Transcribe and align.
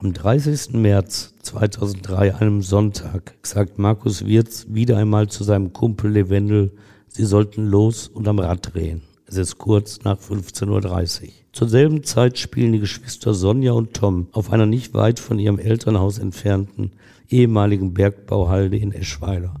Am 0.00 0.12
30. 0.12 0.74
März 0.74 1.34
2003, 1.42 2.36
einem 2.36 2.62
Sonntag, 2.62 3.34
sagt 3.42 3.80
Markus 3.80 4.24
Wirz 4.24 4.66
wieder 4.68 4.96
einmal 4.96 5.26
zu 5.26 5.42
seinem 5.42 5.72
Kumpel 5.72 6.12
Levendel, 6.12 6.70
sie 7.08 7.24
sollten 7.24 7.66
los 7.66 8.06
und 8.06 8.28
am 8.28 8.38
Rad 8.38 8.74
drehen. 8.74 9.02
Es 9.26 9.36
ist 9.36 9.58
kurz 9.58 10.04
nach 10.04 10.16
15.30 10.16 11.22
Uhr. 11.22 11.28
Zur 11.50 11.68
selben 11.68 12.04
Zeit 12.04 12.38
spielen 12.38 12.74
die 12.74 12.78
Geschwister 12.78 13.34
Sonja 13.34 13.72
und 13.72 13.92
Tom 13.92 14.28
auf 14.30 14.52
einer 14.52 14.66
nicht 14.66 14.94
weit 14.94 15.18
von 15.18 15.40
ihrem 15.40 15.58
Elternhaus 15.58 16.18
entfernten 16.18 16.92
ehemaligen 17.28 17.92
Bergbauhalde 17.92 18.76
in 18.76 18.92
Eschweiler. 18.92 19.56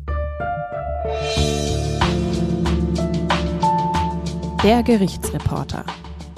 Der 4.62 4.84
Gerichtsreporter. 4.84 5.84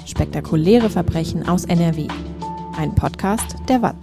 Spektakuläre 0.07 0.89
Verbrechen 0.89 1.47
aus 1.47 1.65
NRW 1.65 2.07
ein 2.77 2.95
Podcast 2.95 3.55
der 3.67 3.81
WAZ. 3.81 3.95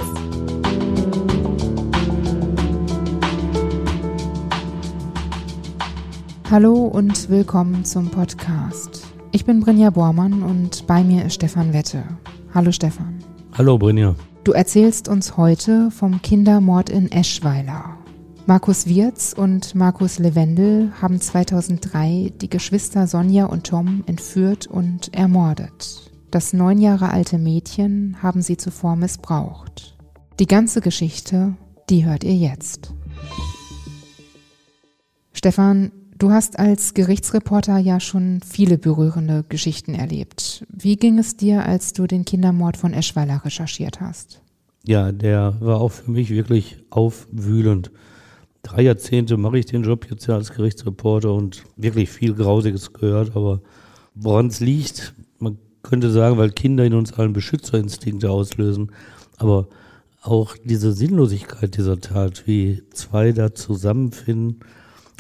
Hallo 6.50 6.74
und 6.86 7.28
willkommen 7.28 7.84
zum 7.84 8.10
Podcast. 8.10 9.06
Ich 9.32 9.44
bin 9.44 9.60
Brinja 9.60 9.90
Bormann 9.90 10.42
und 10.42 10.86
bei 10.86 11.02
mir 11.02 11.24
ist 11.24 11.34
Stefan 11.34 11.72
Wette. 11.72 12.04
Hallo 12.54 12.72
Stefan. 12.72 13.18
Hallo 13.56 13.78
Brinja. 13.78 14.14
Du 14.44 14.52
erzählst 14.52 15.08
uns 15.08 15.36
heute 15.36 15.90
vom 15.90 16.22
Kindermord 16.22 16.90
in 16.90 17.10
Eschweiler. 17.10 17.96
Markus 18.46 18.86
Wirz 18.86 19.34
und 19.36 19.74
Markus 19.74 20.18
Levendel 20.18 20.90
haben 21.02 21.20
2003 21.20 22.32
die 22.40 22.48
Geschwister 22.48 23.06
Sonja 23.06 23.46
und 23.46 23.66
Tom 23.66 24.04
entführt 24.06 24.66
und 24.66 25.14
ermordet. 25.14 26.10
Das 26.30 26.52
neun 26.52 26.78
Jahre 26.78 27.10
alte 27.10 27.38
Mädchen 27.38 28.16
haben 28.22 28.42
sie 28.42 28.58
zuvor 28.58 28.96
missbraucht. 28.96 29.96
Die 30.38 30.46
ganze 30.46 30.82
Geschichte, 30.82 31.54
die 31.88 32.04
hört 32.04 32.22
ihr 32.22 32.34
jetzt. 32.34 32.92
Stefan, 35.32 35.90
du 36.18 36.30
hast 36.30 36.58
als 36.58 36.92
Gerichtsreporter 36.92 37.78
ja 37.78 37.98
schon 37.98 38.40
viele 38.46 38.76
berührende 38.76 39.42
Geschichten 39.48 39.94
erlebt. 39.94 40.66
Wie 40.68 40.96
ging 40.96 41.18
es 41.18 41.36
dir, 41.36 41.64
als 41.64 41.94
du 41.94 42.06
den 42.06 42.26
Kindermord 42.26 42.76
von 42.76 42.92
Eschweiler 42.92 43.42
recherchiert 43.44 44.02
hast? 44.02 44.42
Ja, 44.84 45.12
der 45.12 45.56
war 45.60 45.80
auch 45.80 45.92
für 45.92 46.10
mich 46.10 46.28
wirklich 46.28 46.84
aufwühlend. 46.90 47.90
Drei 48.62 48.82
Jahrzehnte 48.82 49.38
mache 49.38 49.58
ich 49.58 49.66
den 49.66 49.82
Job 49.82 50.06
jetzt 50.10 50.26
ja 50.26 50.34
als 50.34 50.52
Gerichtsreporter 50.52 51.32
und 51.32 51.64
wirklich 51.76 52.10
viel 52.10 52.34
Grausiges 52.34 52.92
gehört, 52.92 53.34
aber 53.34 53.62
woran 54.14 54.48
es 54.48 54.60
liegt, 54.60 55.14
könnte 55.88 56.10
sagen, 56.10 56.36
weil 56.36 56.50
Kinder 56.50 56.84
in 56.84 56.92
uns 56.92 57.14
allen 57.14 57.32
Beschützerinstinkte 57.32 58.30
auslösen, 58.30 58.92
aber 59.38 59.68
auch 60.22 60.54
diese 60.62 60.92
Sinnlosigkeit 60.92 61.78
dieser 61.78 61.98
Tat, 61.98 62.46
wie 62.46 62.82
zwei 62.92 63.32
da 63.32 63.54
zusammenfinden 63.54 64.60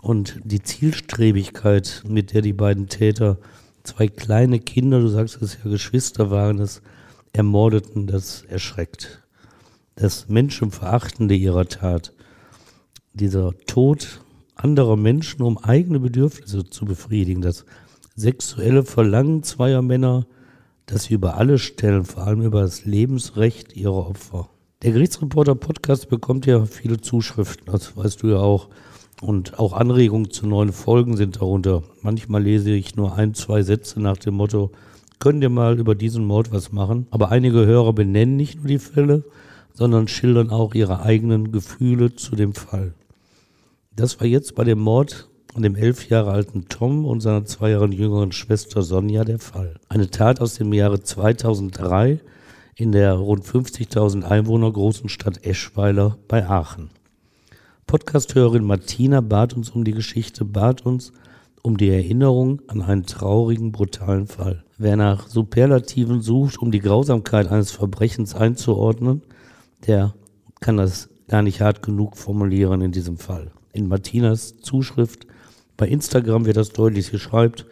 und 0.02 0.38
die 0.44 0.62
Zielstrebigkeit, 0.62 2.02
mit 2.06 2.34
der 2.34 2.42
die 2.42 2.52
beiden 2.52 2.88
Täter 2.88 3.38
zwei 3.82 4.08
kleine 4.08 4.60
Kinder, 4.60 5.00
du 5.00 5.08
sagst 5.08 5.40
es 5.40 5.56
ja 5.64 5.70
Geschwister 5.70 6.30
waren 6.30 6.58
es, 6.58 6.82
ermordeten, 7.32 8.06
das 8.06 8.42
erschreckt. 8.42 9.22
Das 9.94 10.28
Menschenverachtende 10.28 11.34
ihrer 11.34 11.66
Tat, 11.66 12.12
dieser 13.14 13.52
Tod 13.66 14.20
anderer 14.54 14.96
Menschen, 14.96 15.42
um 15.42 15.56
eigene 15.56 15.98
Bedürfnisse 15.98 16.68
zu 16.68 16.84
befriedigen, 16.84 17.40
das 17.40 17.64
sexuelle 18.16 18.84
Verlangen 18.84 19.42
zweier 19.44 19.80
Männer, 19.80 20.26
dass 20.88 21.04
sie 21.04 21.14
über 21.14 21.36
alles 21.36 21.60
stellen, 21.60 22.04
vor 22.04 22.26
allem 22.26 22.42
über 22.42 22.62
das 22.62 22.84
Lebensrecht 22.84 23.76
ihrer 23.76 24.08
Opfer. 24.08 24.48
Der 24.82 24.92
Gerichtsreporter 24.92 25.54
Podcast 25.54 26.08
bekommt 26.08 26.46
ja 26.46 26.64
viele 26.64 27.00
Zuschriften, 27.00 27.66
das 27.70 27.96
weißt 27.96 28.22
du 28.22 28.28
ja 28.28 28.38
auch. 28.38 28.68
Und 29.20 29.58
auch 29.58 29.72
Anregungen 29.72 30.30
zu 30.30 30.46
neuen 30.46 30.72
Folgen 30.72 31.16
sind 31.16 31.36
darunter. 31.36 31.82
Manchmal 32.02 32.42
lese 32.42 32.70
ich 32.70 32.96
nur 32.96 33.16
ein, 33.16 33.34
zwei 33.34 33.62
Sätze 33.62 34.00
nach 34.00 34.16
dem 34.16 34.34
Motto, 34.34 34.70
könnt 35.18 35.42
ihr 35.42 35.50
mal 35.50 35.78
über 35.78 35.94
diesen 35.94 36.24
Mord 36.24 36.52
was 36.52 36.72
machen? 36.72 37.06
Aber 37.10 37.30
einige 37.30 37.66
Hörer 37.66 37.92
benennen 37.92 38.36
nicht 38.36 38.58
nur 38.58 38.68
die 38.68 38.78
Fälle, 38.78 39.24
sondern 39.74 40.08
schildern 40.08 40.50
auch 40.50 40.74
ihre 40.74 41.02
eigenen 41.02 41.52
Gefühle 41.52 42.14
zu 42.14 42.34
dem 42.34 42.54
Fall. 42.54 42.94
Das 43.94 44.20
war 44.20 44.26
jetzt 44.26 44.54
bei 44.54 44.64
dem 44.64 44.78
Mord 44.78 45.27
und 45.58 45.64
dem 45.64 45.74
elf 45.74 46.08
Jahre 46.08 46.30
alten 46.30 46.68
Tom 46.68 47.04
und 47.04 47.20
seiner 47.20 47.44
zwei 47.44 47.70
Jahre 47.70 47.88
jüngeren 47.88 48.30
Schwester 48.30 48.82
Sonja 48.82 49.24
der 49.24 49.40
Fall. 49.40 49.74
Eine 49.88 50.08
Tat 50.08 50.40
aus 50.40 50.54
dem 50.54 50.72
Jahre 50.72 51.02
2003 51.02 52.20
in 52.76 52.92
der 52.92 53.14
rund 53.14 53.44
50.000 53.44 54.22
Einwohner 54.22 54.70
großen 54.70 55.08
Stadt 55.08 55.44
Eschweiler 55.44 56.16
bei 56.28 56.48
Aachen. 56.48 56.90
Podcasthörerin 57.88 58.62
Martina 58.62 59.20
bat 59.20 59.52
uns 59.54 59.70
um 59.70 59.82
die 59.82 59.94
Geschichte, 59.94 60.44
bat 60.44 60.86
uns 60.86 61.12
um 61.62 61.76
die 61.76 61.90
Erinnerung 61.90 62.62
an 62.68 62.80
einen 62.80 63.04
traurigen, 63.04 63.72
brutalen 63.72 64.28
Fall. 64.28 64.62
Wer 64.76 64.94
nach 64.94 65.26
Superlativen 65.26 66.20
sucht, 66.20 66.62
um 66.62 66.70
die 66.70 66.78
Grausamkeit 66.78 67.48
eines 67.48 67.72
Verbrechens 67.72 68.36
einzuordnen, 68.36 69.22
der 69.88 70.14
kann 70.60 70.76
das 70.76 71.08
gar 71.26 71.42
nicht 71.42 71.60
hart 71.60 71.82
genug 71.82 72.16
formulieren 72.16 72.80
in 72.80 72.92
diesem 72.92 73.16
Fall. 73.16 73.50
In 73.72 73.88
Martinas 73.88 74.58
Zuschrift 74.60 75.26
bei 75.78 75.88
Instagram 75.88 76.44
wird 76.44 76.58
das 76.58 76.70
deutlich. 76.70 77.06
Sie 77.06 77.18
schreibt, 77.18 77.64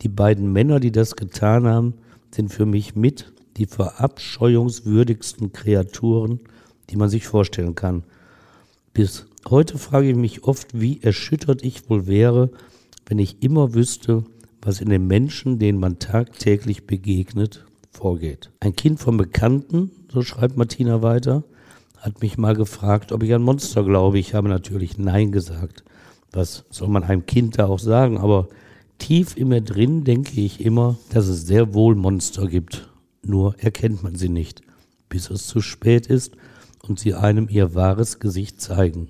die 0.00 0.08
beiden 0.08 0.52
Männer, 0.52 0.80
die 0.80 0.90
das 0.90 1.14
getan 1.14 1.68
haben, 1.68 1.94
sind 2.34 2.52
für 2.52 2.66
mich 2.66 2.96
mit 2.96 3.32
die 3.56 3.66
verabscheuungswürdigsten 3.66 5.52
Kreaturen, 5.52 6.40
die 6.90 6.96
man 6.96 7.10
sich 7.10 7.26
vorstellen 7.26 7.74
kann. 7.74 8.04
Bis 8.94 9.26
heute 9.48 9.78
frage 9.78 10.08
ich 10.08 10.16
mich 10.16 10.44
oft, 10.44 10.80
wie 10.80 11.02
erschüttert 11.02 11.62
ich 11.62 11.88
wohl 11.90 12.06
wäre, 12.06 12.50
wenn 13.06 13.18
ich 13.18 13.42
immer 13.42 13.74
wüsste, 13.74 14.24
was 14.62 14.80
in 14.80 14.88
den 14.88 15.06
Menschen, 15.06 15.58
denen 15.58 15.78
man 15.78 15.98
tagtäglich 15.98 16.86
begegnet, 16.86 17.66
vorgeht. 17.90 18.50
Ein 18.60 18.76
Kind 18.76 18.98
vom 18.98 19.18
Bekannten, 19.18 19.90
so 20.10 20.22
schreibt 20.22 20.56
Martina 20.56 21.02
weiter, 21.02 21.44
hat 21.98 22.22
mich 22.22 22.38
mal 22.38 22.56
gefragt, 22.56 23.12
ob 23.12 23.22
ich 23.22 23.34
an 23.34 23.42
Monster 23.42 23.84
glaube. 23.84 24.18
Ich 24.18 24.32
habe 24.32 24.48
natürlich 24.48 24.96
Nein 24.96 25.32
gesagt 25.32 25.84
was 26.32 26.64
soll 26.70 26.88
man 26.88 27.04
einem 27.04 27.26
Kind 27.26 27.58
da 27.58 27.66
auch 27.66 27.78
sagen, 27.78 28.18
aber 28.18 28.48
tief 28.98 29.36
in 29.36 29.48
mir 29.48 29.60
drin 29.60 30.04
denke 30.04 30.40
ich 30.40 30.64
immer, 30.64 30.96
dass 31.10 31.26
es 31.26 31.46
sehr 31.46 31.74
wohl 31.74 31.94
Monster 31.94 32.46
gibt. 32.46 32.88
Nur 33.24 33.54
erkennt 33.58 34.02
man 34.02 34.16
sie 34.16 34.28
nicht, 34.28 34.62
bis 35.08 35.30
es 35.30 35.46
zu 35.46 35.60
spät 35.60 36.06
ist 36.06 36.36
und 36.82 36.98
sie 36.98 37.14
einem 37.14 37.48
ihr 37.48 37.74
wahres 37.74 38.18
Gesicht 38.18 38.60
zeigen. 38.60 39.08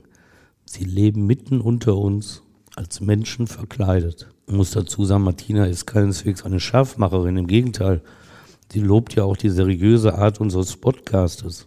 Sie 0.65 0.85
leben 0.85 1.27
mitten 1.27 1.61
unter 1.61 1.97
uns, 1.97 2.43
als 2.77 3.01
Menschen 3.01 3.47
verkleidet. 3.47 4.29
Ich 4.47 4.55
muss 4.55 4.71
dazu 4.71 5.05
sagen, 5.05 5.25
Martina 5.25 5.67
ist 5.67 5.87
keineswegs 5.87 6.45
eine 6.45 6.61
Scharfmacherin, 6.61 7.37
im 7.37 7.47
Gegenteil. 7.47 8.03
Sie 8.73 8.81
lobt 8.81 9.15
ja 9.15 9.25
auch 9.25 9.37
die 9.37 9.51
seriöse 9.51 10.17
Art 10.17 10.41
unseres 10.41 10.77
Podcastes. 10.77 11.67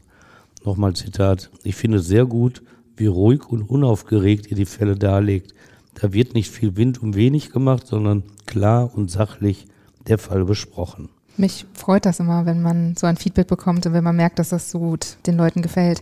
Nochmal 0.63 0.95
Zitat. 0.95 1.51
Ich 1.63 1.75
finde 1.75 1.99
sehr 1.99 2.25
gut, 2.25 2.63
wie 2.97 3.07
ruhig 3.07 3.47
und 3.49 3.63
unaufgeregt 3.63 4.49
ihr 4.51 4.57
die 4.57 4.65
Fälle 4.65 4.95
darlegt. 4.95 5.53
Da 5.95 6.13
wird 6.13 6.33
nicht 6.33 6.51
viel 6.51 6.75
Wind 6.75 7.01
um 7.01 7.15
wenig 7.15 7.51
gemacht, 7.51 7.87
sondern 7.87 8.23
klar 8.45 8.91
und 8.93 9.09
sachlich 9.09 9.67
der 10.07 10.17
Fall 10.17 10.45
besprochen. 10.45 11.09
Mich 11.37 11.65
freut 11.73 12.05
das 12.05 12.19
immer, 12.19 12.45
wenn 12.45 12.61
man 12.61 12.95
so 12.95 13.07
ein 13.07 13.17
Feedback 13.17 13.47
bekommt 13.47 13.85
und 13.85 13.93
wenn 13.93 14.03
man 14.03 14.15
merkt, 14.15 14.39
dass 14.39 14.49
das 14.49 14.71
so 14.71 14.79
gut 14.79 15.17
den 15.25 15.35
Leuten 15.35 15.61
gefällt. 15.61 16.01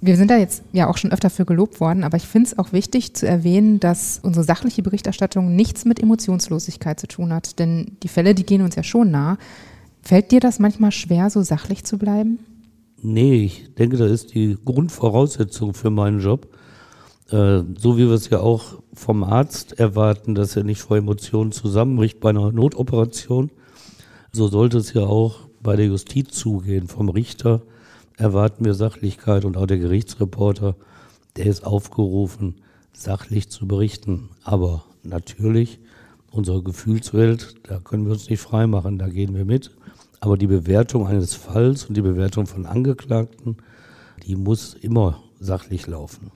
Wir 0.00 0.16
sind 0.16 0.30
da 0.30 0.36
jetzt 0.36 0.62
ja 0.72 0.88
auch 0.88 0.98
schon 0.98 1.12
öfter 1.12 1.30
für 1.30 1.44
gelobt 1.44 1.80
worden, 1.80 2.04
aber 2.04 2.16
ich 2.16 2.26
finde 2.26 2.48
es 2.48 2.58
auch 2.58 2.72
wichtig 2.72 3.14
zu 3.14 3.26
erwähnen, 3.26 3.80
dass 3.80 4.20
unsere 4.22 4.44
sachliche 4.44 4.82
Berichterstattung 4.82 5.54
nichts 5.56 5.84
mit 5.84 6.02
Emotionslosigkeit 6.02 7.00
zu 7.00 7.06
tun 7.06 7.32
hat. 7.32 7.58
Denn 7.58 7.96
die 8.02 8.08
Fälle, 8.08 8.34
die 8.34 8.44
gehen 8.44 8.62
uns 8.62 8.74
ja 8.74 8.82
schon 8.82 9.10
nah. 9.10 9.38
Fällt 10.02 10.30
dir 10.30 10.40
das 10.40 10.58
manchmal 10.58 10.92
schwer, 10.92 11.30
so 11.30 11.42
sachlich 11.42 11.84
zu 11.84 11.96
bleiben? 11.96 12.38
Nee, 13.06 13.44
ich 13.44 13.74
denke, 13.74 13.98
das 13.98 14.10
ist 14.10 14.34
die 14.34 14.56
Grundvoraussetzung 14.64 15.74
für 15.74 15.90
meinen 15.90 16.20
Job. 16.20 16.48
Äh, 17.28 17.60
so 17.76 17.98
wie 17.98 18.06
wir 18.08 18.12
es 18.14 18.30
ja 18.30 18.40
auch 18.40 18.78
vom 18.94 19.24
Arzt 19.24 19.78
erwarten, 19.78 20.34
dass 20.34 20.56
er 20.56 20.64
nicht 20.64 20.80
vor 20.80 20.96
Emotionen 20.96 21.52
zusammenbricht 21.52 22.18
bei 22.18 22.30
einer 22.30 22.50
Notoperation, 22.50 23.50
so 24.32 24.48
sollte 24.48 24.78
es 24.78 24.94
ja 24.94 25.02
auch 25.02 25.40
bei 25.60 25.76
der 25.76 25.84
Justiz 25.84 26.30
zugehen. 26.30 26.88
Vom 26.88 27.10
Richter 27.10 27.60
erwarten 28.16 28.64
wir 28.64 28.72
Sachlichkeit 28.72 29.44
und 29.44 29.58
auch 29.58 29.66
der 29.66 29.78
Gerichtsreporter, 29.78 30.74
der 31.36 31.44
ist 31.44 31.66
aufgerufen, 31.66 32.54
sachlich 32.94 33.50
zu 33.50 33.68
berichten. 33.68 34.30
Aber 34.44 34.86
natürlich, 35.02 35.78
unsere 36.30 36.62
Gefühlswelt, 36.62 37.56
da 37.64 37.80
können 37.80 38.06
wir 38.06 38.12
uns 38.12 38.30
nicht 38.30 38.40
freimachen, 38.40 38.98
da 38.98 39.08
gehen 39.08 39.34
wir 39.34 39.44
mit. 39.44 39.72
Aber 40.24 40.38
die 40.38 40.46
Bewertung 40.46 41.06
eines 41.06 41.34
Falls 41.34 41.84
und 41.84 41.98
die 41.98 42.00
Bewertung 42.00 42.46
von 42.46 42.64
Angeklagten, 42.64 43.58
die 44.26 44.36
muss 44.36 44.72
immer 44.72 45.22
sachlich 45.38 45.86
laufen. 45.86 46.30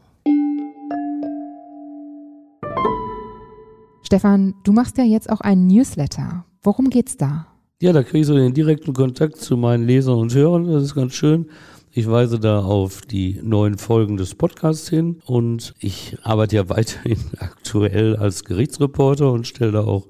Stefan, 4.02 4.52
du 4.64 4.72
machst 4.72 4.98
ja 4.98 5.04
jetzt 5.04 5.30
auch 5.30 5.40
einen 5.40 5.68
Newsletter. 5.68 6.44
Worum 6.62 6.90
geht's 6.90 7.16
da? 7.16 7.46
Ja, 7.80 7.94
da 7.94 8.02
kriege 8.02 8.18
ich 8.18 8.26
so 8.26 8.34
den 8.34 8.52
direkten 8.52 8.92
Kontakt 8.92 9.36
zu 9.36 9.56
meinen 9.56 9.86
Lesern 9.86 10.18
und 10.18 10.34
Hörern. 10.34 10.70
Das 10.70 10.82
ist 10.82 10.94
ganz 10.94 11.14
schön. 11.14 11.48
Ich 11.90 12.10
weise 12.10 12.38
da 12.38 12.60
auf 12.60 13.00
die 13.00 13.40
neuen 13.42 13.78
Folgen 13.78 14.18
des 14.18 14.34
Podcasts 14.34 14.90
hin 14.90 15.22
und 15.24 15.74
ich 15.78 16.18
arbeite 16.24 16.56
ja 16.56 16.68
weiterhin 16.68 17.20
aktuell 17.38 18.16
als 18.16 18.44
Gerichtsreporter 18.44 19.32
und 19.32 19.46
stelle 19.46 19.72
da 19.72 19.80
auch 19.80 20.08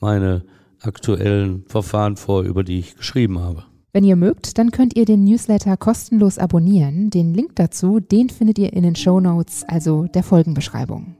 meine 0.00 0.42
aktuellen 0.82 1.64
Verfahren 1.66 2.16
vor, 2.16 2.42
über 2.42 2.64
die 2.64 2.78
ich 2.78 2.96
geschrieben 2.96 3.38
habe. 3.38 3.64
Wenn 3.92 4.04
ihr 4.04 4.16
mögt, 4.16 4.56
dann 4.56 4.70
könnt 4.70 4.96
ihr 4.96 5.04
den 5.04 5.24
Newsletter 5.24 5.76
kostenlos 5.76 6.38
abonnieren. 6.38 7.10
Den 7.10 7.34
Link 7.34 7.56
dazu, 7.56 8.00
den 8.00 8.30
findet 8.30 8.58
ihr 8.58 8.72
in 8.72 8.84
den 8.84 8.96
Show 8.96 9.20
Notes, 9.20 9.64
also 9.68 10.06
der 10.06 10.22
Folgenbeschreibung. 10.22 11.16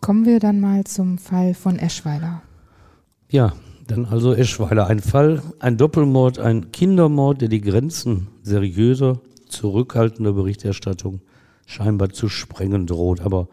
Kommen 0.00 0.24
wir 0.24 0.38
dann 0.38 0.60
mal 0.60 0.84
zum 0.84 1.18
Fall 1.18 1.54
von 1.54 1.78
Eschweiler. 1.78 2.42
Ja, 3.28 3.54
dann 3.88 4.04
also 4.04 4.32
Eschweiler. 4.32 4.86
Ein 4.86 5.00
Fall, 5.00 5.42
ein 5.58 5.76
Doppelmord, 5.76 6.38
ein 6.38 6.70
Kindermord, 6.70 7.40
der 7.40 7.48
die 7.48 7.60
Grenzen 7.60 8.28
seriöser, 8.42 9.20
zurückhaltender 9.48 10.32
Berichterstattung 10.32 11.20
scheinbar 11.66 12.10
zu 12.10 12.28
sprengen 12.28 12.86
droht. 12.86 13.20
Aber 13.20 13.48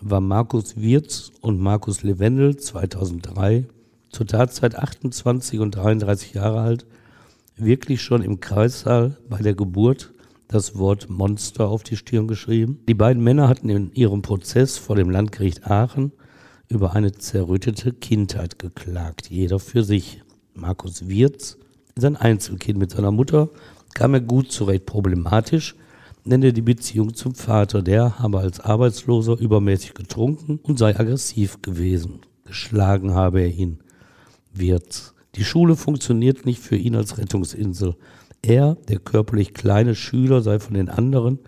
war 0.00 0.20
Markus 0.20 0.76
Wirz 0.76 1.30
und 1.40 1.60
Markus 1.60 2.02
Levendel 2.02 2.56
2003 2.56 3.66
zur 4.10 4.26
Tatzeit 4.26 4.76
28 4.76 5.60
und 5.60 5.76
33 5.76 6.34
Jahre 6.34 6.60
alt 6.60 6.86
wirklich 7.56 8.00
schon 8.00 8.22
im 8.22 8.40
Kreissaal 8.40 9.18
bei 9.28 9.38
der 9.38 9.54
Geburt 9.54 10.12
das 10.48 10.76
Wort 10.76 11.08
Monster 11.10 11.68
auf 11.68 11.82
die 11.82 11.96
Stirn 11.96 12.26
geschrieben. 12.26 12.80
Die 12.88 12.94
beiden 12.94 13.22
Männer 13.22 13.48
hatten 13.48 13.68
in 13.68 13.92
ihrem 13.92 14.22
Prozess 14.22 14.78
vor 14.78 14.96
dem 14.96 15.10
Landgericht 15.10 15.70
Aachen 15.70 16.12
über 16.68 16.94
eine 16.94 17.12
zerrüttete 17.12 17.92
Kindheit 17.92 18.58
geklagt, 18.58 19.28
jeder 19.30 19.58
für 19.58 19.84
sich. 19.84 20.22
Markus 20.54 21.08
Wirz 21.08 21.56
ist 21.94 22.04
ein 22.04 22.16
Einzelkind 22.16 22.78
mit 22.78 22.90
seiner 22.90 23.10
Mutter, 23.10 23.50
kam 23.94 24.14
er 24.14 24.20
gut 24.20 24.50
zurecht. 24.50 24.86
Problematisch 24.86 25.76
nennt 26.24 26.44
er 26.44 26.52
die 26.52 26.62
Beziehung 26.62 27.14
zum 27.14 27.34
Vater. 27.34 27.82
Der 27.82 28.18
habe 28.18 28.40
als 28.40 28.60
Arbeitsloser 28.60 29.38
übermäßig 29.38 29.94
getrunken 29.94 30.60
und 30.62 30.78
sei 30.78 30.98
aggressiv 30.98 31.62
gewesen. 31.62 32.20
Geschlagen 32.44 33.14
habe 33.14 33.40
er 33.40 33.48
ihn. 33.48 33.78
Wirz. 34.52 35.14
Die 35.36 35.44
Schule 35.44 35.76
funktioniert 35.76 36.44
nicht 36.46 36.60
für 36.60 36.76
ihn 36.76 36.96
als 36.96 37.18
Rettungsinsel. 37.18 37.94
Er, 38.42 38.76
der 38.88 38.98
körperlich 38.98 39.54
kleine 39.54 39.94
Schüler, 39.94 40.42
sei 40.42 40.58
von 40.58 40.74
den 40.74 40.88
anderen 40.88 41.38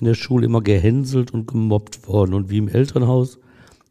in 0.00 0.06
der 0.06 0.14
Schule 0.14 0.46
immer 0.46 0.62
gehänselt 0.62 1.32
und 1.32 1.46
gemobbt 1.46 2.08
worden 2.08 2.34
und 2.34 2.50
wie 2.50 2.58
im 2.58 2.68
Elternhaus 2.68 3.38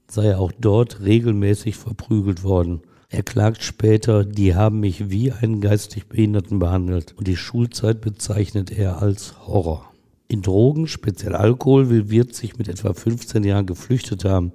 sei 0.08 0.26
er 0.26 0.40
auch 0.40 0.52
dort 0.60 1.02
regelmäßig 1.02 1.76
verprügelt 1.76 2.44
worden. 2.44 2.82
Er 3.10 3.24
klagt 3.24 3.64
später, 3.64 4.26
die 4.26 4.56
haben 4.56 4.80
mich 4.80 5.10
wie 5.10 5.32
einen 5.32 5.62
geistig 5.62 6.08
Behinderten 6.08 6.60
behandelt 6.60 7.14
und 7.18 7.28
die 7.28 7.38
Schulzeit 7.38 8.02
bezeichnet 8.02 8.72
er 8.72 9.02
als 9.02 9.36
Horror. 9.48 9.89
In 10.32 10.44
Drogen, 10.44 10.86
speziell 10.86 11.36
Alkohol, 11.36 11.90
will 11.90 12.12
Wirt 12.12 12.36
sich 12.36 12.60
mit 12.60 12.68
etwa 12.68 12.94
15 12.94 13.44
Jahren 13.44 13.66
geflüchtet 13.66 14.26
haben. 14.26 14.52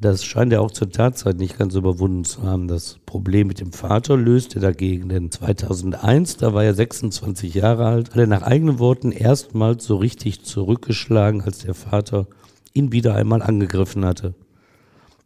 Das 0.00 0.24
scheint 0.24 0.54
er 0.54 0.62
auch 0.62 0.70
zur 0.70 0.90
Tatzeit 0.90 1.36
nicht 1.36 1.58
ganz 1.58 1.74
überwunden 1.74 2.24
zu 2.24 2.44
haben. 2.44 2.66
Das 2.66 2.96
Problem 3.04 3.46
mit 3.46 3.60
dem 3.60 3.74
Vater 3.74 4.16
löste 4.16 4.58
er 4.58 4.62
dagegen, 4.62 5.10
denn 5.10 5.30
2001, 5.30 6.38
da 6.38 6.54
war 6.54 6.64
er 6.64 6.72
26 6.72 7.52
Jahre 7.52 7.84
alt, 7.84 8.10
hat 8.10 8.16
er 8.16 8.26
nach 8.26 8.40
eigenen 8.40 8.78
Worten 8.78 9.12
erstmals 9.12 9.84
so 9.84 9.96
richtig 9.96 10.44
zurückgeschlagen, 10.44 11.42
als 11.42 11.58
der 11.58 11.74
Vater 11.74 12.26
ihn 12.72 12.90
wieder 12.90 13.14
einmal 13.14 13.42
angegriffen 13.42 14.06
hatte. 14.06 14.34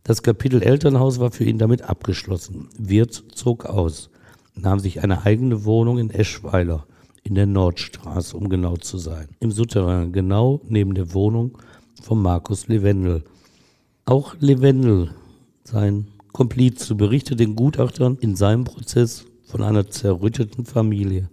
Das 0.03 0.25
Kapitel 0.25 0.65
Elternhaus 0.65 1.21
war 1.21 1.31
für 1.31 1.45
ihn 1.45 1.59
damit 1.59 1.83
abgeschlossen. 1.83 2.71
Wirt 2.77 3.23
zog 3.35 3.67
aus, 3.67 4.11
nahm 4.57 4.81
sich 4.81 5.05
eine 5.05 5.25
eigene 5.25 5.65
Wohnung 5.65 5.99
in 5.99 6.11
Eschweiler, 6.11 6.87
in 7.31 7.37
der 7.37 7.47
Nordstraße, 7.47 8.37
um 8.37 8.49
genau 8.49 8.77
zu 8.77 8.99
sein, 8.99 9.29
im 9.39 9.53
Souterrain, 9.53 10.13
genau 10.13 10.61
neben 10.69 10.95
der 10.95 11.15
Wohnung 11.15 11.57
von 12.03 12.21
Markus 12.21 12.67
Levendel. 12.67 13.23
Auch 14.05 14.35
Levendel, 14.41 15.13
sein 15.63 16.09
Komplize, 16.33 16.97
berichtet 16.97 17.39
den 17.39 17.55
Gutachtern 17.55 18.19
in 18.21 18.35
seinem 18.35 18.65
Prozess 18.65 19.27
von 19.45 19.63
einer 19.63 19.89
zerrütteten 19.89 20.67
Familie. 20.67 21.31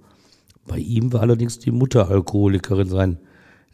Bei 0.67 0.77
ihm 0.77 1.11
war 1.13 1.21
allerdings 1.21 1.57
die 1.57 1.71
Mutter 1.71 2.09
Alkoholikerin, 2.09 2.89
sein 2.89 3.17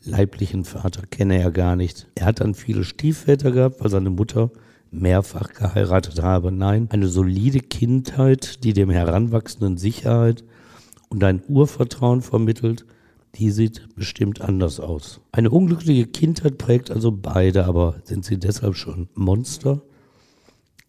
leiblichen 0.05 0.63
Vater 0.63 1.05
kenne 1.05 1.41
er 1.41 1.51
gar 1.51 1.75
nicht. 1.75 2.07
Er 2.15 2.27
hat 2.27 2.39
dann 2.39 2.55
viele 2.55 2.85
Stiefväter 2.85 3.51
gehabt, 3.51 3.81
weil 3.81 3.89
seine 3.89 4.11
Mutter 4.11 4.49
mehrfach 4.91 5.51
geheiratet 5.51 6.21
habe. 6.21 6.53
Nein, 6.53 6.87
eine 6.89 7.09
solide 7.09 7.59
Kindheit, 7.59 8.63
die 8.63 8.71
dem 8.71 8.89
Heranwachsenden 8.89 9.75
Sicherheit 9.75 10.45
und 11.13 11.24
ein 11.24 11.44
Urvertrauen 11.48 12.24
vermittelt, 12.24 12.86
die 13.36 13.51
sieht 13.51 13.88
bestimmt 13.95 14.42
anders 14.42 14.80
aus. 14.80 15.21
Eine 15.31 15.51
unglückliche 15.51 16.07
Kindheit 16.07 16.57
prägt 16.57 16.89
also 16.89 17.12
beide, 17.12 17.65
aber 17.65 17.95
sind 18.04 18.25
sie 18.25 18.39
deshalb 18.39 18.75
schon 18.75 19.10
Monster? 19.13 19.81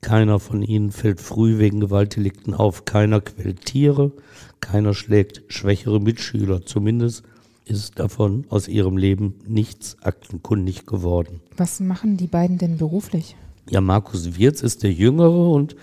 Keiner 0.01 0.41
von 0.41 0.63
ihnen 0.63 0.93
fällt 0.93 1.21
früh 1.21 1.59
wegen 1.59 1.81
Gewaltdelikten 1.81 2.55
auf, 2.55 2.87
keiner 2.87 3.21
quält 3.21 3.67
Tiere, 3.67 4.13
keiner 4.61 4.95
schlägt 4.95 5.43
schwächere 5.49 6.01
Mitschüler, 6.01 6.65
zumindest 6.65 7.23
ist 7.67 7.99
davon 7.99 8.47
aus 8.49 8.67
ihrem 8.69 8.97
Leben 8.97 9.35
nichts 9.47 9.97
aktenkundig 10.03 10.87
geworden. 10.87 11.41
Was 11.57 11.81
machen 11.81 12.17
die 12.17 12.27
beiden 12.27 12.59
denn 12.59 12.79
beruflich? 12.79 13.37
Ja, 13.71 13.81
Markus 13.81 14.37
Wirz 14.39 14.63
ist 14.63 14.83
der 14.83 14.93
Jüngere 14.93 15.51
und 15.51 15.77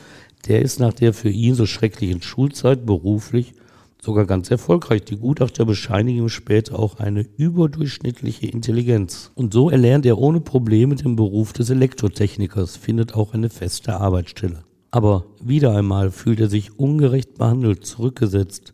der 0.48 0.62
ist 0.62 0.80
nach 0.80 0.94
der 0.94 1.14
für 1.14 1.30
ihn 1.30 1.56
so 1.56 1.68
schrecklichen 1.68 2.22
Schulzeit 2.22 2.86
beruflich 2.86 3.54
sogar 4.02 4.26
ganz 4.26 4.50
erfolgreich. 4.50 5.04
Die 5.06 5.18
Gutachter 5.18 5.64
bescheinigen 5.64 6.28
später 6.28 6.78
auch 6.78 7.00
eine 7.00 7.26
überdurchschnittliche 7.38 8.48
Intelligenz. 8.48 9.32
Und 9.36 9.54
so 9.54 9.70
erlernt 9.70 10.06
er 10.06 10.18
ohne 10.18 10.42
Probleme 10.42 10.96
den 10.96 11.16
Beruf 11.16 11.54
des 11.54 11.70
Elektrotechnikers, 11.70 12.78
findet 12.78 13.14
auch 13.14 13.34
eine 13.34 13.50
feste 13.50 13.96
Arbeitsstelle. 13.96 14.64
Aber 14.90 15.26
wieder 15.42 15.76
einmal 15.76 16.12
fühlt 16.12 16.40
er 16.40 16.50
sich 16.50 16.78
ungerecht 16.78 17.38
behandelt, 17.38 17.86
zurückgesetzt. 17.86 18.74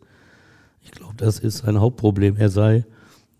Ich 0.82 0.90
glaube, 0.90 1.14
das 1.18 1.38
ist 1.38 1.58
sein 1.58 1.78
Hauptproblem. 1.78 2.36
Er 2.36 2.48
sei, 2.48 2.86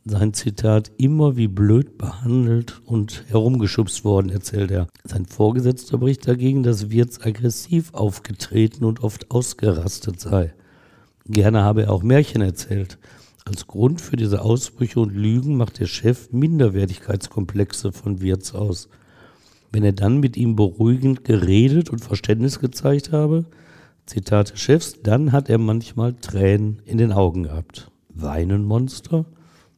sein 0.05 0.35
Zitat, 0.35 0.93
immer 0.99 1.37
wie 1.37 1.49
blöd 1.49 1.99
behandelt 1.99 2.81
und 2.85 3.25
herumgeschubst 3.29 4.05
worden, 4.05 4.31
erzählt 4.31 4.71
er. 4.71 4.89
Sein 5.05 5.27
Vorgesetzter 5.27 5.99
bricht 5.99 6.29
dagegen, 6.29 6.63
dass 6.63 6.91
Wirz 6.91 7.19
aggressiv 7.25 7.95
aufgetreten 7.95 8.85
und 8.85 9.03
oft 9.03 9.31
ausgerastet 9.31 10.21
sei. 10.21 10.55
Gerne 11.29 11.63
habe 11.63 11.83
er 11.83 11.93
auch 11.93 12.03
Märchen 12.03 12.41
erzählt. 12.41 12.99
Als 13.45 13.67
Grund 13.67 14.01
für 14.01 14.17
diese 14.17 14.43
Ausbrüche 14.43 15.01
und 15.01 15.15
Lügen 15.15 15.57
macht 15.57 15.79
der 15.79 15.87
Chef 15.87 16.33
Minderwertigkeitskomplexe 16.33 17.93
von 17.93 18.23
Wirz 18.23 18.55
aus. 18.55 18.89
Wenn 19.71 19.85
er 19.85 19.93
dann 19.93 20.21
mit 20.21 20.39
ihm 20.39 20.57
beruhigend 20.57 21.25
geredet 21.25 21.91
und 21.91 22.01
Verständnis 22.01 22.61
gezeigt 22.61 23.13
habe, 23.13 23.45
Zitat 24.07 24.53
des 24.53 24.61
Chefs, 24.61 25.03
dann 25.03 25.33
hat 25.33 25.51
er 25.51 25.59
manchmal 25.59 26.15
Tränen 26.15 26.81
in 26.87 26.97
den 26.97 27.13
Augen 27.13 27.43
gehabt. 27.43 27.91
Weinen 28.09 28.65
Monster? 28.65 29.27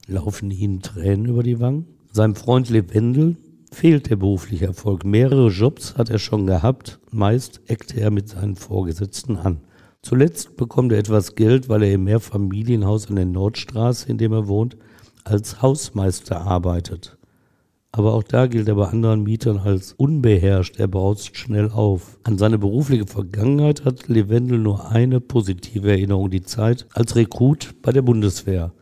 Laufen 0.06 0.52
ihnen 0.52 0.82
Tränen 0.82 1.26
über 1.26 1.42
die 1.42 1.58
Wangen? 1.58 1.86
Seinem 2.12 2.36
Freund 2.36 2.70
Levendel 2.70 3.36
fehlt 3.72 4.08
der 4.08 4.16
berufliche 4.16 4.66
Erfolg. 4.66 5.04
Mehrere 5.04 5.48
Jobs 5.48 5.96
hat 5.96 6.10
er 6.10 6.20
schon 6.20 6.46
gehabt. 6.46 7.00
Meist 7.10 7.60
eckte 7.66 8.00
er 8.00 8.12
mit 8.12 8.28
seinen 8.28 8.54
Vorgesetzten 8.54 9.36
an. 9.36 9.60
Zuletzt 10.02 10.56
bekommt 10.56 10.92
er 10.92 10.98
etwas 10.98 11.34
Geld, 11.34 11.68
weil 11.68 11.82
er 11.82 11.92
im 11.92 12.04
Mehrfamilienhaus 12.04 13.08
an 13.08 13.16
der 13.16 13.26
Nordstraße, 13.26 14.08
in 14.08 14.18
dem 14.18 14.32
er 14.32 14.48
wohnt, 14.48 14.76
als 15.24 15.60
Hausmeister 15.60 16.40
arbeitet. 16.40 17.18
Aber 17.92 18.14
auch 18.14 18.22
da 18.22 18.46
gilt 18.46 18.68
er 18.68 18.76
bei 18.76 18.86
anderen 18.86 19.24
Mietern 19.24 19.58
als 19.58 19.92
unbeherrscht, 19.92 20.78
er 20.78 20.86
braust 20.86 21.36
schnell 21.36 21.70
auf. 21.70 22.18
An 22.22 22.38
seine 22.38 22.56
berufliche 22.56 23.06
Vergangenheit 23.06 23.84
hat 23.84 24.08
Levendel 24.08 24.58
nur 24.58 24.90
eine 24.90 25.20
positive 25.20 25.90
Erinnerung, 25.90 26.30
die 26.30 26.42
Zeit 26.42 26.86
als 26.94 27.16
Rekrut 27.16 27.74
bei 27.82 27.92
der 27.92 28.02
Bundeswehr. 28.02 28.72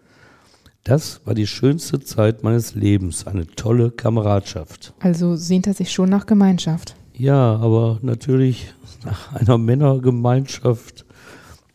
Das 0.85 1.21
war 1.25 1.35
die 1.35 1.47
schönste 1.47 2.01
Zeit 2.01 2.43
meines 2.43 2.75
Lebens, 2.75 3.27
eine 3.27 3.47
tolle 3.47 3.91
Kameradschaft. 3.91 4.95
Also 5.01 5.37
sehnt 5.37 5.67
er 5.67 5.75
sich 5.75 5.91
schon 5.91 6.11
nach 6.11 6.27
Gemeinschaft. 6.27 6.95
Ja, 7.15 7.57
aber 7.57 7.99
natürlich 8.03 8.73
nach 9.05 9.35
einer 9.35 9.59
Männergemeinschaft 9.59 11.05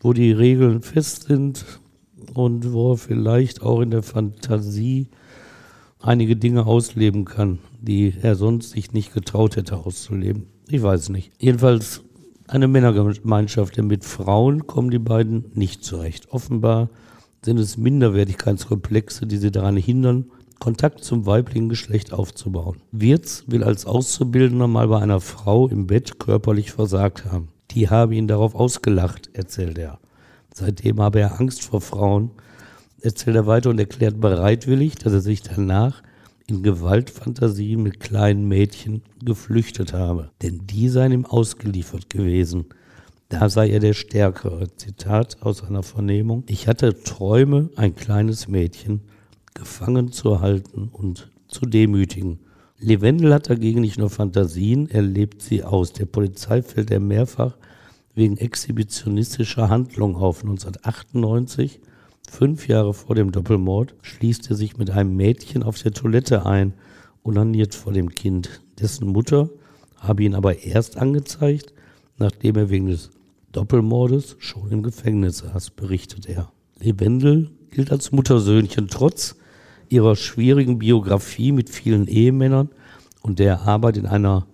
wo 0.04 0.12
die 0.12 0.32
Regeln 0.32 0.82
fest 0.82 1.24
sind 1.28 1.64
und 2.34 2.74
wo 2.74 2.92
er 2.92 2.98
vielleicht 2.98 3.62
auch 3.62 3.80
in 3.80 3.90
der 3.90 4.02
Fantasie 4.02 5.08
einige 5.98 6.36
Dinge 6.36 6.66
ausleben 6.66 7.24
kann, 7.24 7.58
die 7.80 8.12
er 8.20 8.34
sonst 8.34 8.72
sich 8.72 8.92
nicht 8.92 9.14
getraut 9.14 9.56
hätte 9.56 9.78
auszuleben. 9.78 10.44
Ich 10.68 10.82
weiß 10.82 11.08
nicht. 11.08 11.32
Jedenfalls 11.38 12.02
eine 12.46 12.68
Männergemeinschaft, 12.68 13.78
denn 13.78 13.86
mit 13.86 14.04
Frauen 14.04 14.66
kommen 14.66 14.90
die 14.90 14.98
beiden 14.98 15.46
nicht 15.54 15.82
zurecht. 15.82 16.30
Offenbar 16.30 16.90
sind 17.42 17.58
es 17.58 17.78
Minderwertigkeitskomplexe, 17.78 19.26
die 19.26 19.38
sie 19.38 19.50
daran 19.50 19.78
hindern, 19.78 20.26
Kontakt 20.58 21.02
zum 21.02 21.24
weiblichen 21.24 21.70
Geschlecht 21.70 22.12
aufzubauen. 22.12 22.76
Wirz 22.92 23.44
will 23.46 23.64
als 23.64 23.86
Auszubildender 23.86 24.66
mal 24.66 24.88
bei 24.88 25.00
einer 25.00 25.20
Frau 25.20 25.66
im 25.68 25.86
Bett 25.86 26.18
körperlich 26.18 26.72
versagt 26.72 27.24
haben. 27.24 27.53
Die 27.74 27.90
haben 27.90 28.12
ihn 28.12 28.28
darauf 28.28 28.54
ausgelacht, 28.54 29.30
erzählt 29.32 29.78
er. 29.78 29.98
Seitdem 30.52 31.00
habe 31.00 31.20
er 31.20 31.40
Angst 31.40 31.64
vor 31.64 31.80
Frauen. 31.80 32.30
erzählt 33.00 33.36
er 33.36 33.46
weiter 33.46 33.70
und 33.70 33.78
erklärt 33.78 34.20
bereitwillig, 34.20 34.94
dass 34.94 35.12
er 35.12 35.20
sich 35.20 35.42
danach 35.42 36.02
in 36.46 36.62
Gewaltfantasien 36.62 37.82
mit 37.82 38.00
kleinen 38.00 38.46
Mädchen 38.46 39.02
geflüchtet 39.24 39.92
habe. 39.92 40.30
Denn 40.42 40.60
die 40.66 40.88
seien 40.88 41.12
ihm 41.12 41.26
ausgeliefert 41.26 42.08
gewesen. 42.08 42.66
Da 43.28 43.48
sei 43.48 43.70
er 43.70 43.80
der 43.80 43.94
Stärkere. 43.94 44.68
Zitat 44.76 45.42
aus 45.42 45.64
einer 45.64 45.82
Vernehmung. 45.82 46.44
Ich 46.46 46.68
hatte 46.68 47.02
Träume, 47.02 47.70
ein 47.76 47.94
kleines 47.94 48.46
Mädchen 48.46 49.00
gefangen 49.54 50.12
zu 50.12 50.40
halten 50.40 50.88
und 50.92 51.30
zu 51.48 51.66
demütigen. 51.66 52.38
Levendel 52.78 53.32
hat 53.32 53.50
dagegen 53.50 53.80
nicht 53.80 53.98
nur 53.98 54.10
Fantasien, 54.10 54.88
er 54.90 55.02
lebt 55.02 55.42
sie 55.42 55.62
aus. 55.62 55.92
Der 55.92 56.06
Polizei 56.06 56.62
fällt 56.62 56.90
er 56.90 57.00
mehrfach 57.00 57.56
wegen 58.14 58.36
exhibitionistischer 58.36 59.68
Handlung 59.68 60.16
auf. 60.16 60.42
1998 60.42 61.80
Fünf 62.30 62.68
Jahre 62.68 62.94
vor 62.94 63.14
dem 63.14 63.32
Doppelmord 63.32 63.94
schließt 64.02 64.50
er 64.50 64.56
sich 64.56 64.76
mit 64.76 64.90
einem 64.90 65.14
Mädchen 65.14 65.62
auf 65.62 65.80
der 65.80 65.92
Toilette 65.92 66.46
ein, 66.46 66.74
unaniert 67.22 67.74
vor 67.74 67.92
dem 67.92 68.10
Kind. 68.10 68.62
Dessen 68.80 69.08
Mutter 69.08 69.50
habe 69.98 70.24
ihn 70.24 70.34
aber 70.34 70.64
erst 70.64 70.96
angezeigt, 70.96 71.72
nachdem 72.18 72.56
er 72.56 72.70
wegen 72.70 72.86
des 72.86 73.10
Doppelmordes 73.52 74.36
schon 74.38 74.70
im 74.72 74.82
Gefängnis 74.82 75.38
saß, 75.38 75.70
berichtet 75.70 76.26
er. 76.26 76.50
Levendel 76.80 77.50
gilt 77.70 77.92
als 77.92 78.10
Muttersöhnchen 78.10 78.88
trotz 78.88 79.36
ihrer 79.88 80.16
schwierigen 80.16 80.78
Biografie 80.78 81.52
mit 81.52 81.70
vielen 81.70 82.08
Ehemännern 82.08 82.70
und 83.22 83.38
der 83.38 83.62
Arbeit 83.62 83.96
in 83.96 84.06
einer 84.06 84.46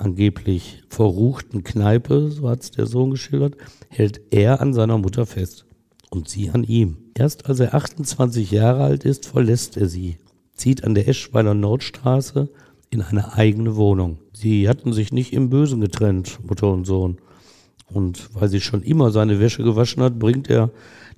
angeblich 0.00 0.82
verruchten 0.88 1.64
Kneipe, 1.64 2.30
so 2.30 2.48
hat 2.48 2.62
es 2.62 2.70
der 2.70 2.86
Sohn 2.86 3.10
geschildert, 3.10 3.56
hält 3.88 4.20
er 4.30 4.60
an 4.60 4.74
seiner 4.74 4.98
Mutter 4.98 5.26
fest 5.26 5.66
und 6.10 6.28
sie 6.28 6.50
an 6.50 6.64
ihm. 6.64 6.98
Erst 7.14 7.46
als 7.46 7.60
er 7.60 7.74
28 7.74 8.50
Jahre 8.50 8.84
alt 8.84 9.04
ist, 9.04 9.26
verlässt 9.26 9.76
er 9.76 9.88
sie, 9.88 10.18
zieht 10.54 10.84
an 10.84 10.94
der 10.94 11.08
Eschweiler 11.08 11.54
Nordstraße 11.54 12.48
in 12.90 13.02
eine 13.02 13.34
eigene 13.34 13.76
Wohnung. 13.76 14.18
Sie 14.32 14.68
hatten 14.68 14.92
sich 14.92 15.12
nicht 15.12 15.32
im 15.32 15.48
Bösen 15.48 15.80
getrennt, 15.80 16.38
Mutter 16.46 16.72
und 16.72 16.86
Sohn. 16.86 17.18
Und 17.92 18.34
weil 18.34 18.48
sie 18.48 18.60
schon 18.60 18.82
immer 18.82 19.10
seine 19.10 19.40
Wäsche 19.40 19.62
gewaschen 19.62 20.02
hat, 20.02 20.18
bringt 20.18 20.48
er 20.48 20.70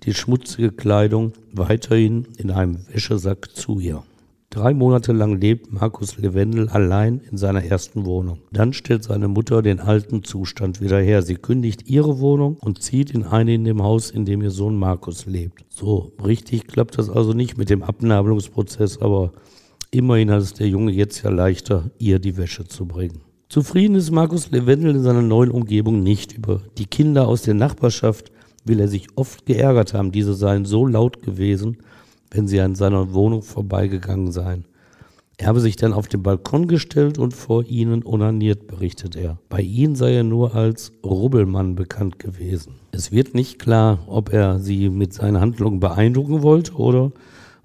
die 0.05 0.15
schmutzige 0.15 0.73
Kleidung 0.73 1.33
weiterhin 1.53 2.27
in 2.37 2.51
einem 2.51 2.79
Wäschesack 2.89 3.55
zu 3.55 3.79
ihr. 3.79 4.03
Drei 4.55 4.75
Monate 4.75 5.15
lang 5.15 5.41
lebt 5.41 5.73
Markus 5.73 6.19
Levendel 6.19 6.69
allein 6.69 7.23
in 7.31 7.39
seiner 7.39 7.65
ersten 7.65 8.05
Wohnung. 8.05 8.41
Dann 8.53 8.75
stellt 8.75 9.03
seine 9.03 9.27
Mutter 9.27 9.63
den 9.63 9.81
alten 9.81 10.25
Zustand 10.25 10.83
wieder 10.83 11.01
her. 11.01 11.23
Sie 11.23 11.37
kündigt 11.37 11.89
ihre 11.89 12.21
Wohnung 12.21 12.59
und 12.61 12.83
zieht 12.83 13.13
in 13.13 13.25
eine 13.25 13.55
in 13.55 13.65
dem 13.65 13.83
Haus, 13.83 14.11
in 14.11 14.27
dem 14.27 14.43
ihr 14.43 14.51
Sohn 14.51 14.77
Markus 14.77 15.25
lebt. 15.25 15.65
So, 15.71 16.13
richtig 16.23 16.67
klappt 16.67 16.99
das 16.99 17.09
also 17.09 17.33
nicht 17.33 17.57
mit 17.57 17.71
dem 17.71 17.83
Abnabelungsprozess, 17.83 18.99
aber 18.99 19.33
immerhin 19.91 20.31
hat 20.31 20.43
es 20.43 20.53
der 20.53 20.69
Junge 20.69 20.93
jetzt 20.93 21.23
ja 21.23 21.31
leichter, 21.31 21.91
ihr 21.99 22.19
die 22.19 22.37
Wäsche 22.37 22.67
zu 22.67 22.85
bringen. 22.85 23.23
Zufrieden 23.49 23.95
ist 23.95 24.11
Markus 24.11 24.51
Levendel 24.51 24.97
in 24.97 25.03
seiner 25.03 25.23
neuen 25.23 25.51
Umgebung 25.51 26.03
nicht. 26.03 26.37
Über 26.37 26.61
die 26.77 26.85
Kinder 26.85 27.27
aus 27.27 27.41
der 27.41 27.55
Nachbarschaft 27.55 28.31
will 28.67 28.81
er 28.81 28.89
sich 28.89 29.07
oft 29.15 29.47
geärgert 29.47 29.95
haben. 29.95 30.13
Diese 30.13 30.35
seien 30.35 30.67
so 30.67 30.85
laut 30.87 31.23
gewesen, 31.23 31.79
wenn 32.33 32.49
sie 32.49 32.61
an 32.61 32.75
seiner 32.75 33.13
Wohnung 33.13 33.43
vorbeigegangen 33.43 34.33
seien. 34.33 34.65
Er 35.39 35.49
habe 35.49 35.61
sich 35.61 35.77
dann 35.77 35.93
auf 35.93 36.09
den 36.09 36.23
Balkon 36.23 36.69
gestellt 36.69 37.19
und 37.19 37.35
vor 37.35 37.65
ihnen 37.65 38.05
onaniert, 38.05 38.67
berichtet 38.67 39.17
er. 39.17 39.39
Bei 39.49 39.61
ihnen 39.61 39.97
sei 39.97 40.15
er 40.15 40.25
nur 40.25 40.55
als 40.55 40.93
Rubbelmann 41.05 41.75
bekannt 41.75 42.19
gewesen. 42.19 42.75
Es 42.93 43.11
wird 43.11 43.35
nicht 43.35 43.59
klar, 43.59 43.99
ob 44.07 44.33
er 44.33 44.61
sie 44.61 44.89
mit 44.89 45.13
seinen 45.13 45.41
Handlungen 45.41 45.81
beeindrucken 45.81 46.43
wollte 46.43 46.75
oder 46.75 47.13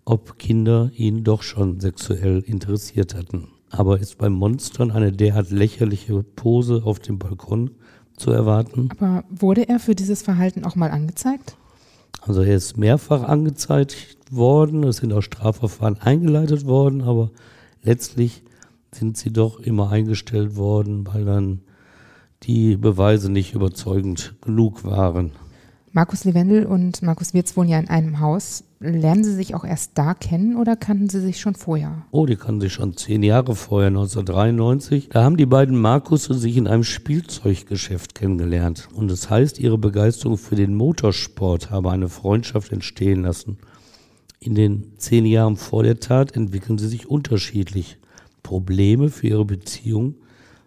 ob 0.05 0.39
Kinder 0.39 0.89
ihn 0.95 1.23
doch 1.23 1.43
schon 1.43 1.79
sexuell 1.79 2.39
interessiert 2.39 3.13
hatten. 3.13 3.49
Aber 3.69 3.99
ist 3.99 4.17
beim 4.17 4.33
Monstern 4.33 4.91
eine 4.91 5.11
derart 5.11 5.51
lächerliche 5.51 6.23
Pose 6.23 6.81
auf 6.85 6.99
dem 6.99 7.19
Balkon 7.19 7.71
zu 8.15 8.31
erwarten? 8.31 8.89
Aber 8.97 9.25
wurde 9.29 9.67
er 9.67 9.79
für 9.79 9.93
dieses 9.93 10.21
Verhalten 10.21 10.63
auch 10.63 10.75
mal 10.75 10.89
angezeigt? 10.89 11.57
Also 12.21 12.41
er 12.41 12.55
ist 12.55 12.77
mehrfach 12.77 13.23
angezeigt 13.23 14.16
worden, 14.31 14.83
es 14.83 14.97
sind 14.97 15.13
auch 15.13 15.21
Strafverfahren 15.21 15.99
eingeleitet 15.99 16.65
worden, 16.65 17.01
aber 17.01 17.31
letztlich 17.83 18.43
sind 18.91 19.17
sie 19.17 19.31
doch 19.31 19.59
immer 19.59 19.91
eingestellt 19.91 20.55
worden, 20.55 21.07
weil 21.07 21.25
dann 21.25 21.61
die 22.43 22.77
Beweise 22.77 23.31
nicht 23.31 23.53
überzeugend 23.53 24.35
genug 24.41 24.83
waren. 24.83 25.31
Markus 25.93 26.25
Levendel 26.25 26.65
und 26.65 27.01
Markus 27.01 27.33
Wirz 27.33 27.57
wohnen 27.57 27.69
ja 27.69 27.79
in 27.79 27.89
einem 27.89 28.19
Haus. 28.19 28.63
Lernen 28.79 29.23
Sie 29.23 29.33
sich 29.33 29.55
auch 29.55 29.63
erst 29.63 29.97
da 29.97 30.13
kennen 30.13 30.55
oder 30.55 30.75
kannten 30.75 31.09
Sie 31.09 31.19
sich 31.19 31.39
schon 31.39 31.55
vorher? 31.55 32.03
Oh, 32.11 32.27
die 32.27 32.35
kannten 32.35 32.61
sich 32.61 32.73
schon 32.73 32.95
zehn 32.95 33.23
Jahre 33.23 33.55
vorher, 33.55 33.87
1993. 33.87 35.09
Da 35.09 35.23
haben 35.23 35.37
die 35.37 35.47
beiden 35.47 35.75
Markus 35.75 36.25
sich 36.25 36.55
in 36.55 36.67
einem 36.67 36.83
Spielzeuggeschäft 36.83 38.13
kennengelernt. 38.13 38.89
Und 38.93 39.09
das 39.09 39.31
heißt, 39.31 39.59
ihre 39.59 39.79
Begeisterung 39.79 40.37
für 40.37 40.55
den 40.55 40.75
Motorsport 40.75 41.71
habe 41.71 41.89
eine 41.89 42.09
Freundschaft 42.09 42.71
entstehen 42.71 43.23
lassen. 43.23 43.57
In 44.47 44.55
den 44.55 44.93
zehn 44.95 45.25
Jahren 45.25 45.57
vor 45.57 45.83
der 45.83 45.99
Tat 45.99 46.33
entwickeln 46.37 46.77
sie 46.77 46.87
sich 46.87 47.09
unterschiedlich. 47.09 47.97
Probleme 48.43 49.09
für 49.09 49.27
ihre 49.27 49.43
Beziehung 49.43 50.15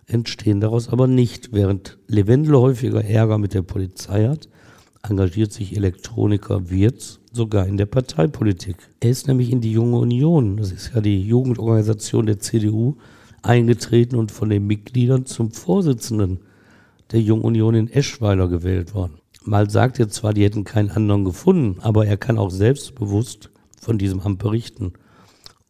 entstehen 0.06 0.60
daraus 0.60 0.90
aber 0.90 1.06
nicht. 1.06 1.54
Während 1.54 1.96
Levendel 2.06 2.56
häufiger 2.56 3.02
Ärger 3.02 3.38
mit 3.38 3.54
der 3.54 3.62
Polizei 3.62 4.28
hat, 4.28 4.50
engagiert 5.02 5.54
sich 5.54 5.74
Elektroniker 5.74 6.68
Wirz 6.68 7.20
sogar 7.32 7.66
in 7.66 7.78
der 7.78 7.86
Parteipolitik. 7.86 8.76
Er 9.00 9.08
ist 9.08 9.28
nämlich 9.28 9.50
in 9.50 9.62
die 9.62 9.72
Junge 9.72 9.96
Union, 9.96 10.58
das 10.58 10.72
ist 10.72 10.92
ja 10.94 11.00
die 11.00 11.22
Jugendorganisation 11.22 12.26
der 12.26 12.38
CDU, 12.38 12.96
eingetreten 13.40 14.16
und 14.16 14.30
von 14.30 14.50
den 14.50 14.66
Mitgliedern 14.66 15.24
zum 15.24 15.52
Vorsitzenden 15.52 16.40
der 17.12 17.22
Jungen 17.22 17.44
Union 17.44 17.74
in 17.74 17.90
Eschweiler 17.90 18.48
gewählt 18.48 18.92
worden. 18.92 19.14
Mal 19.42 19.70
sagt 19.70 19.98
er 19.98 20.10
zwar, 20.10 20.34
die 20.34 20.44
hätten 20.44 20.64
keinen 20.64 20.90
anderen 20.90 21.24
gefunden, 21.24 21.80
aber 21.80 22.04
er 22.04 22.18
kann 22.18 22.36
auch 22.36 22.50
selbstbewusst 22.50 23.49
von 23.80 23.98
diesem 23.98 24.20
Amt 24.20 24.38
berichten. 24.38 24.92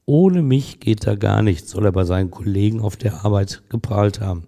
Ohne 0.04 0.42
mich 0.42 0.80
geht 0.80 1.06
da 1.06 1.14
gar 1.14 1.40
nichts, 1.42 1.70
soll 1.70 1.86
er 1.86 1.92
bei 1.92 2.04
seinen 2.04 2.30
Kollegen 2.30 2.80
auf 2.80 2.96
der 2.96 3.24
Arbeit 3.24 3.62
geprahlt 3.68 4.20
haben. 4.20 4.44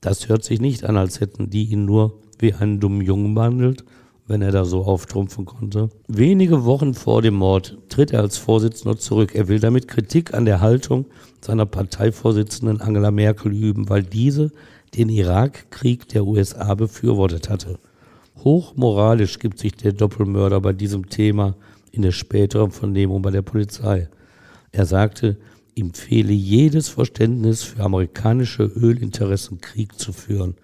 Das 0.00 0.28
hört 0.28 0.44
sich 0.44 0.60
nicht 0.60 0.84
an, 0.84 0.96
als 0.96 1.20
hätten 1.20 1.50
die 1.50 1.64
ihn 1.64 1.84
nur 1.84 2.20
wie 2.38 2.54
einen 2.54 2.80
dummen 2.80 3.00
Jungen 3.00 3.34
behandelt, 3.34 3.84
wenn 4.28 4.42
er 4.42 4.52
da 4.52 4.64
so 4.64 4.84
auftrumpfen 4.84 5.44
konnte. 5.44 5.90
Wenige 6.08 6.64
Wochen 6.64 6.94
vor 6.94 7.22
dem 7.22 7.34
Mord 7.34 7.78
tritt 7.88 8.12
er 8.12 8.20
als 8.20 8.38
Vorsitzender 8.38 8.96
zurück. 8.96 9.34
Er 9.34 9.48
will 9.48 9.58
damit 9.58 9.88
Kritik 9.88 10.34
an 10.34 10.44
der 10.44 10.60
Haltung 10.60 11.06
seiner 11.40 11.66
Parteivorsitzenden 11.66 12.80
Angela 12.80 13.10
Merkel 13.10 13.52
üben, 13.52 13.88
weil 13.88 14.02
diese 14.02 14.52
den 14.94 15.08
Irakkrieg 15.08 16.08
der 16.08 16.26
USA 16.26 16.74
befürwortet 16.74 17.48
hatte. 17.48 17.78
Hochmoralisch 18.44 19.38
gibt 19.38 19.58
sich 19.58 19.74
der 19.74 19.92
Doppelmörder 19.92 20.60
bei 20.60 20.72
diesem 20.72 21.08
Thema 21.08 21.56
in 21.96 22.02
der 22.02 22.12
späteren 22.12 22.70
Vernehmung 22.70 23.22
bei 23.22 23.30
der 23.30 23.42
Polizei. 23.42 24.08
Er 24.72 24.86
sagte, 24.86 25.38
ihm 25.74 25.94
fehle 25.94 26.32
jedes 26.32 26.88
Verständnis 26.88 27.62
für 27.62 27.82
amerikanische 27.82 28.64
Ölinteressen 28.64 29.60
Krieg 29.60 29.98
zu 29.98 30.12
führen. 30.12 30.54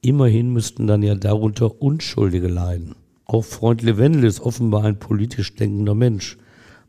Immerhin 0.00 0.52
müssten 0.52 0.86
dann 0.86 1.02
ja 1.02 1.14
darunter 1.14 1.80
Unschuldige 1.82 2.48
leiden. 2.48 2.94
Auch 3.24 3.44
Freund 3.44 3.82
Levendel 3.82 4.24
ist 4.24 4.40
offenbar 4.40 4.84
ein 4.84 4.98
politisch 4.98 5.54
denkender 5.54 5.94
Mensch. 5.94 6.38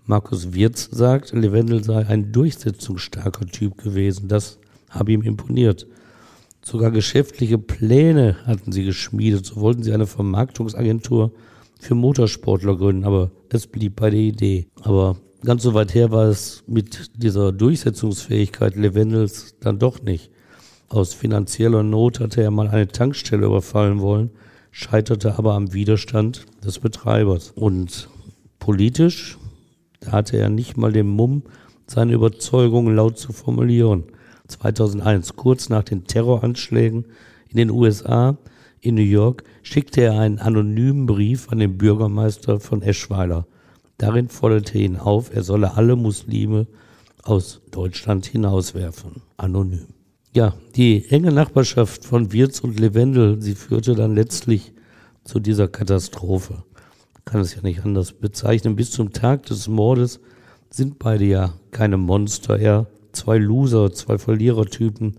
Markus 0.05 0.53
Wirz 0.53 0.89
sagt, 0.91 1.33
Levendel 1.33 1.83
sei 1.83 2.05
ein 2.05 2.31
durchsetzungsstarker 2.31 3.45
Typ 3.47 3.77
gewesen. 3.77 4.27
Das 4.27 4.59
habe 4.89 5.11
ihm 5.11 5.21
imponiert. 5.21 5.87
Sogar 6.61 6.91
geschäftliche 6.91 7.57
Pläne 7.57 8.37
hatten 8.45 8.71
sie 8.71 8.83
geschmiedet. 8.83 9.45
So 9.45 9.57
wollten 9.57 9.83
sie 9.83 9.93
eine 9.93 10.07
Vermarktungsagentur 10.07 11.31
für 11.79 11.95
Motorsportler 11.95 12.75
gründen, 12.75 13.05
aber 13.05 13.31
es 13.49 13.65
blieb 13.65 13.95
bei 13.95 14.09
der 14.11 14.19
Idee. 14.19 14.67
Aber 14.81 15.15
ganz 15.43 15.63
so 15.63 15.73
weit 15.73 15.95
her 15.95 16.11
war 16.11 16.25
es 16.25 16.63
mit 16.67 17.09
dieser 17.15 17.51
Durchsetzungsfähigkeit 17.51 18.75
Levendels 18.75 19.55
dann 19.59 19.79
doch 19.79 20.01
nicht. 20.01 20.29
Aus 20.89 21.13
finanzieller 21.13 21.83
Not 21.83 22.19
hatte 22.19 22.41
er 22.41 22.51
mal 22.51 22.67
eine 22.67 22.87
Tankstelle 22.87 23.45
überfallen 23.45 24.01
wollen, 24.01 24.31
scheiterte 24.71 25.37
aber 25.37 25.53
am 25.53 25.73
Widerstand 25.73 26.45
des 26.63 26.79
Betreibers. 26.79 27.51
Und 27.55 28.09
politisch, 28.59 29.37
da 30.01 30.11
hatte 30.11 30.37
er 30.37 30.49
nicht 30.49 30.77
mal 30.77 30.91
den 30.91 31.07
Mumm, 31.07 31.43
seine 31.87 32.13
Überzeugungen 32.13 32.95
laut 32.95 33.17
zu 33.17 33.31
formulieren. 33.31 34.03
2001, 34.47 35.35
kurz 35.35 35.69
nach 35.69 35.83
den 35.83 36.05
Terroranschlägen 36.05 37.05
in 37.49 37.57
den 37.57 37.69
USA, 37.69 38.37
in 38.81 38.95
New 38.95 39.01
York, 39.01 39.43
schickte 39.61 40.01
er 40.01 40.19
einen 40.19 40.39
anonymen 40.39 41.05
Brief 41.05 41.49
an 41.49 41.59
den 41.59 41.77
Bürgermeister 41.77 42.59
von 42.59 42.81
Eschweiler. 42.81 43.45
Darin 43.97 44.29
forderte 44.29 44.77
er 44.77 44.85
ihn 44.85 44.95
auf, 44.95 45.33
er 45.33 45.43
solle 45.43 45.75
alle 45.75 45.95
Muslime 45.95 46.67
aus 47.23 47.61
Deutschland 47.71 48.25
hinauswerfen. 48.25 49.21
Anonym. 49.37 49.87
Ja, 50.33 50.53
die 50.75 51.05
enge 51.09 51.31
Nachbarschaft 51.31 52.05
von 52.05 52.31
Wirz 52.31 52.59
und 52.59 52.79
Levendel, 52.79 53.41
sie 53.41 53.55
führte 53.55 53.95
dann 53.95 54.15
letztlich 54.15 54.73
zu 55.23 55.39
dieser 55.39 55.67
Katastrophe. 55.67 56.63
kann 57.25 57.41
es 57.41 57.55
ja 57.55 57.61
nicht 57.61 57.83
anders 57.85 58.13
bezeichnen. 58.13 58.75
Bis 58.75 58.91
zum 58.91 59.11
Tag 59.11 59.45
des 59.47 59.67
Mordes 59.67 60.19
sind 60.69 60.97
beide 60.99 61.25
ja 61.25 61.53
keine 61.71 61.97
Monster, 61.97 62.57
eher 62.57 62.87
zwei 63.11 63.37
Loser, 63.37 63.91
zwei 63.91 64.17
Verlierertypen, 64.17 65.17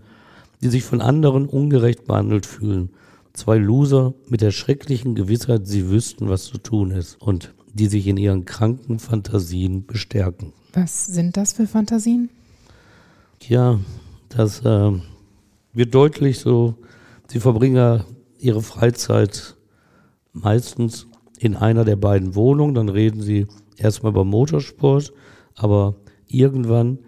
die 0.61 0.69
sich 0.69 0.83
von 0.83 1.01
anderen 1.01 1.45
ungerecht 1.45 2.05
behandelt 2.05 2.45
fühlen. 2.45 2.89
Zwei 3.33 3.57
Loser 3.57 4.13
mit 4.27 4.41
der 4.41 4.51
schrecklichen 4.51 5.15
Gewissheit, 5.15 5.67
sie 5.67 5.89
wüssten, 5.89 6.29
was 6.29 6.45
zu 6.45 6.57
tun 6.57 6.91
ist 6.91 7.21
und 7.21 7.53
die 7.73 7.87
sich 7.87 8.07
in 8.07 8.17
ihren 8.17 8.45
kranken 8.45 8.99
Fantasien 8.99 9.85
bestärken. 9.85 10.53
Was 10.73 11.05
sind 11.05 11.37
das 11.37 11.53
für 11.53 11.67
Fantasien? 11.67 12.29
Ja, 13.47 13.79
das 14.29 14.63
äh, 14.65 14.91
wird 15.73 15.95
deutlich 15.95 16.39
so, 16.39 16.75
sie 17.27 17.39
verbringen 17.39 17.75
ja 17.75 18.05
ihre 18.39 18.61
Freizeit 18.61 19.55
meistens 20.33 21.07
in 21.39 21.55
einer 21.55 21.85
der 21.85 21.95
beiden 21.95 22.35
Wohnungen, 22.35 22.75
dann 22.75 22.89
reden 22.89 23.21
sie 23.21 23.47
erstmal 23.77 24.11
über 24.11 24.25
Motorsport, 24.25 25.13
aber 25.55 25.95
irgendwann, 26.27 26.99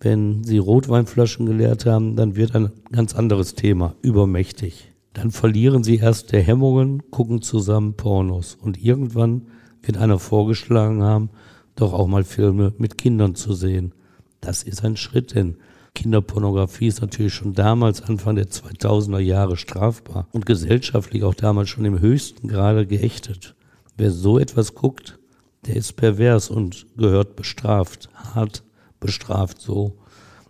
wenn 0.00 0.44
sie 0.44 0.58
Rotweinflaschen 0.58 1.46
geleert 1.46 1.86
haben, 1.86 2.16
dann 2.16 2.36
wird 2.36 2.54
ein 2.54 2.70
ganz 2.92 3.14
anderes 3.14 3.54
Thema 3.54 3.94
übermächtig. 4.02 4.89
Dann 5.12 5.30
verlieren 5.30 5.82
sie 5.82 5.96
erst 5.96 6.32
der 6.32 6.42
Hemmungen, 6.42 7.10
gucken 7.10 7.42
zusammen 7.42 7.94
Pornos 7.94 8.54
und 8.54 8.82
irgendwann 8.82 9.48
wird 9.82 9.96
einer 9.96 10.18
vorgeschlagen 10.18 11.02
haben, 11.02 11.30
doch 11.74 11.92
auch 11.92 12.06
mal 12.06 12.24
Filme 12.24 12.74
mit 12.78 12.98
Kindern 12.98 13.34
zu 13.34 13.52
sehen. 13.52 13.94
Das 14.40 14.62
ist 14.62 14.84
ein 14.84 14.96
Schritt, 14.96 15.34
denn 15.34 15.56
Kinderpornografie 15.94 16.86
ist 16.86 17.00
natürlich 17.00 17.34
schon 17.34 17.54
damals, 17.54 18.02
Anfang 18.02 18.36
der 18.36 18.48
2000er 18.48 19.18
Jahre, 19.18 19.56
strafbar 19.56 20.28
und 20.32 20.46
gesellschaftlich 20.46 21.24
auch 21.24 21.34
damals 21.34 21.68
schon 21.68 21.84
im 21.84 22.00
höchsten 22.00 22.48
Grade 22.48 22.86
geächtet. 22.86 23.56
Wer 23.96 24.10
so 24.10 24.38
etwas 24.38 24.74
guckt, 24.74 25.18
der 25.66 25.76
ist 25.76 25.94
pervers 25.96 26.48
und 26.48 26.86
gehört 26.96 27.36
bestraft, 27.36 28.08
hart 28.14 28.62
bestraft, 28.98 29.60
so 29.60 29.98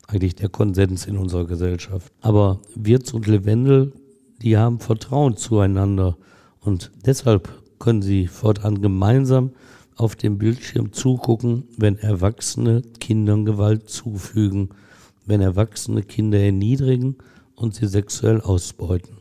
eigentlich 0.06 0.34
der 0.34 0.48
Konsens 0.48 1.06
in 1.06 1.16
unserer 1.16 1.46
Gesellschaft. 1.46 2.12
Aber 2.20 2.60
Wirz 2.74 3.12
und 3.12 3.26
Levendel, 3.26 3.92
die 4.42 4.56
haben 4.56 4.80
Vertrauen 4.80 5.36
zueinander 5.36 6.16
und 6.60 6.90
deshalb 7.04 7.48
können 7.78 8.02
sie 8.02 8.26
fortan 8.26 8.80
gemeinsam 8.80 9.52
auf 9.96 10.16
dem 10.16 10.38
Bildschirm 10.38 10.92
zugucken, 10.92 11.64
wenn 11.76 11.96
Erwachsene 11.98 12.82
Kindern 13.00 13.44
Gewalt 13.44 13.88
zufügen, 13.90 14.70
wenn 15.26 15.40
Erwachsene 15.40 16.02
Kinder 16.02 16.38
erniedrigen 16.38 17.16
und 17.54 17.74
sie 17.74 17.86
sexuell 17.86 18.40
ausbeuten. 18.40 19.18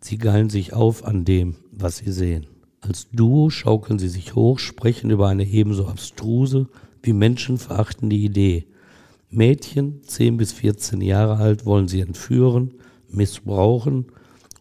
Sie 0.00 0.18
geilen 0.18 0.50
sich 0.50 0.72
auf 0.72 1.04
an 1.04 1.24
dem, 1.24 1.56
was 1.70 1.98
sie 1.98 2.12
sehen. 2.12 2.46
Als 2.80 3.10
Duo 3.10 3.50
schaukeln 3.50 3.98
sie 3.98 4.08
sich 4.08 4.34
hoch, 4.34 4.58
sprechen 4.58 5.10
über 5.10 5.28
eine 5.28 5.44
ebenso 5.44 5.86
abstruse 5.86 6.68
wie 7.02 7.12
menschenverachtende 7.12 8.16
Idee. 8.16 8.66
Mädchen, 9.28 10.02
10 10.04 10.36
bis 10.36 10.52
14 10.52 11.00
Jahre 11.00 11.36
alt, 11.36 11.66
wollen 11.66 11.88
sie 11.88 12.00
entführen, 12.00 12.74
missbrauchen 13.08 14.06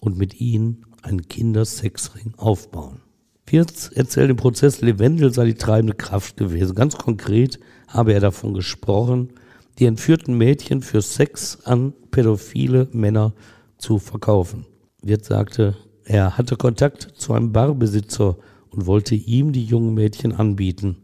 und 0.06 0.18
mit 0.18 0.40
ihnen 0.40 0.86
einen 1.02 1.28
Kindersexring 1.28 2.34
aufbauen. 2.38 3.02
Wirz 3.48 3.92
erzählt 3.94 4.30
im 4.30 4.38
Prozess, 4.38 4.82
Levendel 4.82 5.34
sei 5.34 5.46
die 5.46 5.56
treibende 5.56 5.96
Kraft 5.96 6.38
gewesen. 6.38 6.76
Ganz 6.76 6.98
konkret 6.98 7.60
habe 7.88 8.14
er 8.14 8.20
davon 8.20 8.54
gesprochen, 8.54 9.30
die 9.78 9.86
entführten 9.86 10.38
Mädchen 10.38 10.82
für 10.82 11.02
Sex 11.02 11.60
an 11.66 11.94
pädophile 12.12 12.88
Männer 12.92 13.34
zu 13.78 14.00
verkaufen. 14.00 14.66
Wirz 15.02 15.28
sagte, 15.28 15.76
er 16.06 16.38
hatte 16.38 16.56
Kontakt 16.56 17.02
zu 17.16 17.34
einem 17.34 17.52
Barbesitzer 17.52 18.38
und 18.70 18.86
wollte 18.86 19.16
ihm 19.16 19.52
die 19.52 19.66
jungen 19.66 19.94
Mädchen 19.94 20.34
anbieten. 20.34 20.98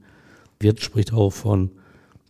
Wirt 0.60 0.82
spricht 0.82 1.14
auch 1.14 1.32
von, 1.32 1.72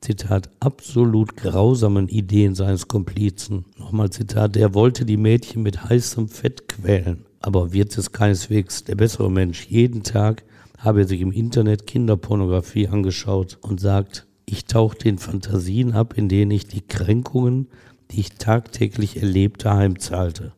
Zitat, 0.03 0.49
absolut 0.59 1.37
grausamen 1.37 2.07
Ideen 2.07 2.55
seines 2.55 2.87
Komplizen. 2.87 3.65
Nochmal 3.77 4.09
Zitat, 4.09 4.57
er 4.57 4.73
wollte 4.73 5.05
die 5.05 5.15
Mädchen 5.15 5.61
mit 5.61 5.89
heißem 5.89 6.27
Fett 6.27 6.67
quälen. 6.67 7.25
Aber 7.39 7.71
Wirt 7.71 7.95
ist 7.95 8.11
keineswegs 8.11 8.83
der 8.83 8.95
bessere 8.95 9.29
Mensch. 9.29 9.67
Jeden 9.67 10.01
Tag 10.01 10.43
habe 10.79 11.01
er 11.01 11.07
sich 11.07 11.21
im 11.21 11.31
Internet 11.31 11.85
Kinderpornografie 11.85 12.87
angeschaut 12.87 13.59
und 13.61 13.79
sagt, 13.79 14.25
ich 14.47 14.65
tauchte 14.65 15.07
in 15.07 15.19
Fantasien 15.19 15.93
ab, 15.93 16.17
in 16.17 16.29
denen 16.29 16.49
ich 16.49 16.65
die 16.65 16.81
Kränkungen, 16.81 17.67
die 18.09 18.21
ich 18.21 18.31
tagtäglich 18.31 19.21
erlebte, 19.21 19.71
heimzahlte. 19.71 20.53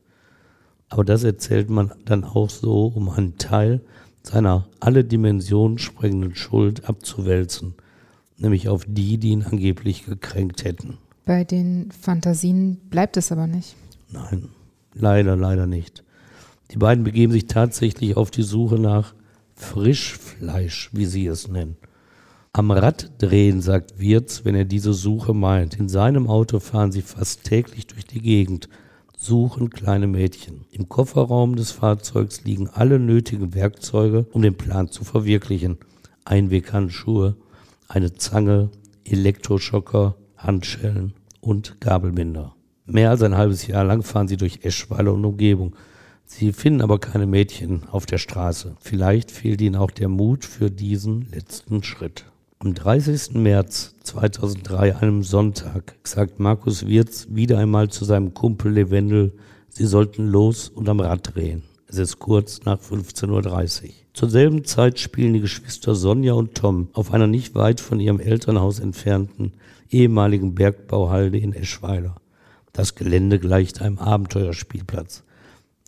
Aber 0.87 1.03
das 1.03 1.25
erzählt 1.25 1.69
man 1.69 1.91
dann 2.05 2.23
auch 2.23 2.49
so, 2.49 2.85
um 2.85 3.09
einen 3.09 3.37
Teil 3.37 3.81
seiner 4.21 4.69
alle 4.79 5.03
Dimensionen 5.03 5.79
sprengenden 5.79 6.33
Schuld 6.33 6.87
abzuwälzen, 6.87 7.73
nämlich 8.37 8.67
auf 8.67 8.85
die, 8.87 9.17
die 9.17 9.29
ihn 9.29 9.43
angeblich 9.43 10.05
gekränkt 10.05 10.63
hätten. 10.63 10.97
Bei 11.25 11.43
den 11.43 11.91
Fantasien 11.91 12.77
bleibt 12.89 13.17
es 13.17 13.31
aber 13.31 13.47
nicht. 13.47 13.75
Nein, 14.11 14.49
leider, 14.93 15.35
leider 15.35 15.67
nicht. 15.67 16.03
Die 16.71 16.77
beiden 16.77 17.03
begeben 17.03 17.31
sich 17.31 17.45
tatsächlich 17.45 18.17
auf 18.17 18.31
die 18.31 18.43
Suche 18.43 18.79
nach 18.79 19.13
Frischfleisch, 19.55 20.89
wie 20.93 21.05
sie 21.05 21.27
es 21.27 21.47
nennen. 21.47 21.77
Am 22.51 22.69
Rad 22.71 23.11
drehen, 23.17 23.61
sagt 23.61 23.99
Wirz, 23.99 24.41
wenn 24.43 24.53
er 24.53 24.65
diese 24.65 24.93
Suche 24.93 25.33
meint. 25.33 25.79
In 25.79 25.89
seinem 25.89 26.27
Auto 26.27 26.59
fahren 26.59 26.91
sie 26.91 27.01
fast 27.01 27.45
täglich 27.45 27.87
durch 27.87 28.05
die 28.05 28.21
Gegend, 28.21 28.69
suchen 29.17 29.69
kleine 29.69 30.05
Mädchen. 30.07 30.65
Im 30.71 30.89
Kofferraum 30.89 31.55
des 31.55 31.71
Fahrzeugs 31.71 32.43
liegen 32.43 32.69
alle 32.69 32.99
nötigen 32.99 33.55
Werkzeuge, 33.55 34.27
um 34.33 34.41
den 34.41 34.55
Plan 34.55 34.89
zu 34.89 35.03
verwirklichen. 35.03 35.77
Einweghandschuhe, 36.25 37.35
eine 37.87 38.13
Zange, 38.13 38.69
Elektroschocker, 39.05 40.15
Handschellen 40.37 41.13
und 41.41 41.79
Gabelbinder. 41.81 42.55
Mehr 42.85 43.11
als 43.11 43.21
ein 43.21 43.37
halbes 43.37 43.67
Jahr 43.67 43.83
lang 43.83 44.03
fahren 44.03 44.27
sie 44.27 44.37
durch 44.37 44.59
Eschweiler 44.63 45.13
und 45.13 45.23
Umgebung. 45.25 45.75
Sie 46.25 46.51
finden 46.51 46.81
aber 46.81 46.99
keine 46.99 47.27
Mädchen 47.27 47.83
auf 47.89 48.05
der 48.05 48.17
Straße. 48.17 48.75
Vielleicht 48.79 49.31
fehlt 49.31 49.61
ihnen 49.61 49.75
auch 49.75 49.91
der 49.91 50.09
Mut 50.09 50.45
für 50.45 50.71
diesen 50.71 51.29
letzten 51.31 51.83
Schritt. 51.83 52.25
Am 52.59 52.73
30. 52.73 53.33
März 53.35 53.95
2003, 54.03 54.95
einem 54.95 55.23
Sonntag, 55.23 55.95
sagt 56.03 56.39
Markus 56.39 56.87
Wirz 56.87 57.27
wieder 57.29 57.57
einmal 57.57 57.89
zu 57.89 58.05
seinem 58.05 58.33
Kumpel 58.33 58.71
Levendel, 58.71 59.33
sie 59.69 59.85
sollten 59.85 60.27
los 60.27 60.69
und 60.69 60.87
am 60.87 61.01
Rad 61.01 61.35
drehen. 61.35 61.63
Es 61.87 61.97
ist 61.97 62.19
kurz 62.19 62.63
nach 62.63 62.79
15.30 62.79 63.83
Uhr. 63.83 63.89
Zur 64.13 64.29
selben 64.29 64.63
Zeit 64.63 64.99
spielen 64.99 65.33
die 65.33 65.41
Geschwister 65.41 65.95
Sonja 65.95 66.33
und 66.33 66.53
Tom 66.53 66.89
auf 66.93 67.13
einer 67.13 67.25
nicht 67.25 67.55
weit 67.55 67.81
von 67.81 67.99
ihrem 67.99 68.19
Elternhaus 68.19 68.79
entfernten 68.79 69.53
ehemaligen 69.89 70.55
Bergbauhalde 70.55 71.37
in 71.37 71.53
Eschweiler. 71.53 72.15
Das 72.73 72.95
Gelände 72.95 73.39
gleicht 73.39 73.81
einem 73.81 73.99
Abenteuerspielplatz. 73.99 75.23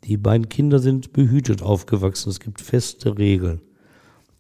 Die 0.04 0.18
beiden 0.18 0.50
Kinder 0.50 0.80
sind 0.80 1.14
behütet 1.14 1.64
aufgewachsen. 1.64 2.30
Es 2.30 2.40
gibt 2.40 2.62
feste 2.62 3.18
Regeln. 3.18 3.62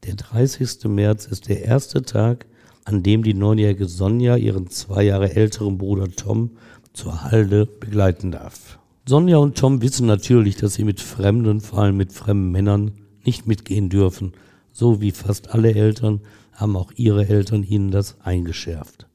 Der 0.04 0.16
30. 0.16 0.86
März 0.86 1.26
ist 1.26 1.50
der 1.50 1.64
erste 1.64 2.04
Tag, 2.04 2.46
an 2.86 3.02
dem 3.02 3.24
die 3.24 3.34
neunjährige 3.34 3.88
Sonja 3.88 4.36
ihren 4.36 4.70
zwei 4.70 5.04
Jahre 5.04 5.36
älteren 5.36 5.80
Bruder 5.80 6.10
Tom 6.12 6.52
zur 6.94 7.24
Halde 7.24 7.66
begleiten 7.66 8.32
darf. 8.32 8.78
Sonja 9.08 9.38
und 9.38 9.58
Tom 9.58 9.82
wissen 9.82 10.06
natürlich, 10.06 10.56
dass 10.56 10.76
sie 10.76 10.84
mit 10.84 11.00
Fremden, 11.00 11.62
vor 11.62 11.80
allem 11.80 11.98
mit 11.98 12.14
fremden 12.14 12.52
Männern, 12.52 12.92
nicht 13.26 13.48
mitgehen 13.48 13.90
dürfen. 13.90 14.34
So 14.72 15.02
wie 15.02 15.12
fast 15.12 15.54
alle 15.54 15.74
Eltern 15.74 16.22
haben 16.54 16.76
auch 16.76 16.92
ihre 16.96 17.28
Eltern 17.28 17.64
ihnen 17.64 17.92
das 17.92 18.18
eingeschärft. 18.22 19.08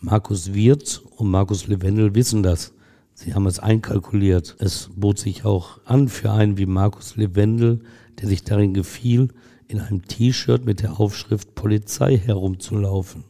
Markus 0.00 0.54
Wirz 0.54 1.00
und 1.16 1.30
Markus 1.30 1.66
Levendel 1.66 2.14
wissen 2.14 2.42
das. 2.42 2.72
Sie 3.14 3.34
haben 3.34 3.46
es 3.46 3.58
einkalkuliert. 3.58 4.54
Es 4.60 4.90
bot 4.94 5.18
sich 5.18 5.44
auch 5.44 5.80
an 5.84 6.08
für 6.08 6.30
einen 6.30 6.56
wie 6.56 6.66
Markus 6.66 7.16
Levendel, 7.16 7.80
der 8.20 8.28
sich 8.28 8.44
darin 8.44 8.74
gefiel, 8.74 9.28
in 9.66 9.80
einem 9.80 10.06
T-Shirt 10.06 10.64
mit 10.64 10.82
der 10.82 10.98
Aufschrift 11.00 11.54
Polizei 11.54 12.16
herumzulaufen. 12.16 13.24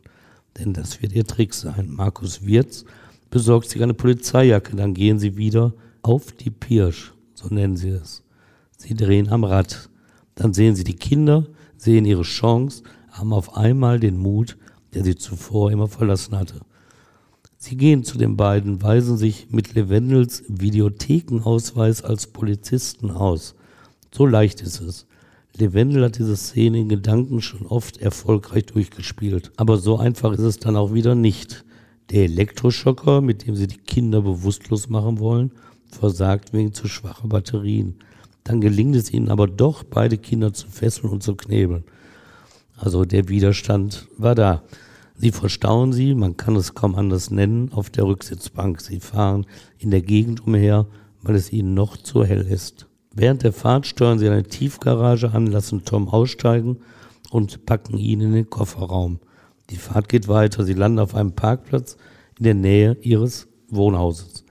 Denn 0.59 0.73
das 0.73 1.03
wird 1.03 1.13
ihr 1.13 1.25
Trick 1.25 1.55
sein. 1.55 1.91
Markus 1.91 2.45
Wirz 2.45 2.85
besorgt 3.31 3.71
sich 3.71 3.83
eine 3.83 3.95
Polizeijacke, 3.95 4.77
dann 4.77 4.95
gehen 4.95 5.19
sie 5.19 5.37
wieder 5.37 5.73
auf 6.03 6.33
die 6.33 6.51
Pirsch, 6.51 7.13
so 7.35 7.49
nennen 7.49 7.77
sie 7.77 7.91
es. 7.91 8.23
Sie 8.77 8.95
drehen 8.95 9.29
am 9.29 9.45
Rad. 9.45 9.88
Dann 10.39 10.55
sehen 10.55 10.77
sie 10.77 10.85
die 10.85 10.95
Kinder, 10.95 11.49
sehen 11.77 12.05
ihre 12.05 12.23
Chance, 12.23 12.85
haben 13.11 13.33
auf 13.33 13.57
einmal 13.57 13.99
den 13.99 14.17
Mut, 14.17 14.57
der 14.95 15.03
sie 15.03 15.17
zuvor 15.17 15.73
immer 15.73 15.89
verlassen 15.89 16.39
hatte. 16.39 16.61
Sie 17.57 17.77
gehen 17.77 18.05
zu 18.05 18.19
den 18.19 18.37
beiden, 18.37 18.81
weisen 18.81 19.17
sich 19.17 19.49
mit 19.51 19.75
Levendels 19.75 20.45
Videothekenausweis 20.47 22.05
als 22.05 22.29
Polizisten 22.29 23.11
aus. 23.11 23.57
So 24.15 24.27
leicht 24.27 24.61
ist 24.61 24.81
es. 24.81 25.07
Levendel 25.57 26.05
hat 26.05 26.19
diese 26.19 26.37
Szene 26.37 26.79
in 26.79 26.89
Gedanken 26.89 27.43
schon 27.43 27.67
oft 27.67 27.97
erfolgreich 27.97 28.67
durchgespielt. 28.67 29.51
Aber 29.57 29.77
so 29.77 29.99
einfach 29.99 30.33
ist 30.35 30.39
es 30.39 30.59
dann 30.61 30.77
auch 30.77 30.95
wieder 30.95 31.17
nicht. 31.17 31.65
Der 32.11 32.23
Elektroschocker, 32.23 33.23
mit 33.23 33.45
dem 33.45 33.57
sie 33.57 33.67
die 33.67 33.79
Kinder 33.79 34.23
bewusstlos 34.23 34.89
machen 34.89 35.19
wollen, 35.19 35.51
versagt 35.91 36.53
wegen 36.53 36.73
zu 36.73 36.87
schwacher 36.87 37.27
Batterien. 37.27 37.97
Dann 38.49 38.63
gelingt 38.63 38.97
es 38.97 39.13
ihnen 39.13 39.29
aber 39.29 39.47
doch, 39.47 39.85
beide 39.85 40.17
Kinder 40.17 40.55
zu 40.55 40.69
fesseln 40.69 41.11
und 41.13 41.23
zu 41.23 41.35
knebeln. 41.35 41.85
Also 42.79 43.05
der 43.05 43.29
Widerstand 43.29 44.09
war 44.17 44.35
da. 44.35 44.63
Sie 45.17 45.33
verstauen 45.33 45.93
sie, 45.93 46.15
man 46.15 46.39
kann 46.39 46.57
es 46.57 46.75
kaum 46.75 46.95
anders 46.95 47.31
nennen, 47.31 47.71
auf 47.75 47.91
der 47.91 48.07
Rücksitzbank. 48.07 48.81
Sie 48.81 49.01
fahren 49.01 49.45
in 49.79 49.91
der 49.91 50.01
Gegend 50.01 50.47
umher, 50.47 50.87
weil 51.21 51.35
es 51.35 51.53
ihnen 51.53 51.75
noch 51.75 51.99
zu 51.99 52.25
hell 52.25 52.41
ist. 52.41 52.87
Während 53.15 53.43
der 53.43 53.53
Fahrt 53.53 53.87
steuern 53.87 54.19
sie 54.19 54.29
eine 54.29 54.45
Tiefgarage 54.45 55.31
an, 55.31 55.49
lassen 55.49 55.85
Tom 55.85 56.09
aussteigen 56.09 56.79
und 57.31 57.67
packen 57.67 57.99
ihn 57.99 58.23
in 58.23 58.33
den 58.33 58.49
Kofferraum. 58.49 59.19
Die 59.69 59.77
Fahrt 59.77 60.09
geht 60.09 60.27
weiter. 60.27 60.65
Sie 60.65 60.73
landen 60.73 61.01
auf 61.01 61.15
einem 61.15 61.33
Parkplatz 61.33 61.99
in 62.39 62.45
der 62.45 62.55
Nähe 62.55 62.97
ihres 63.03 63.47
Wohnhauses. 63.69 64.47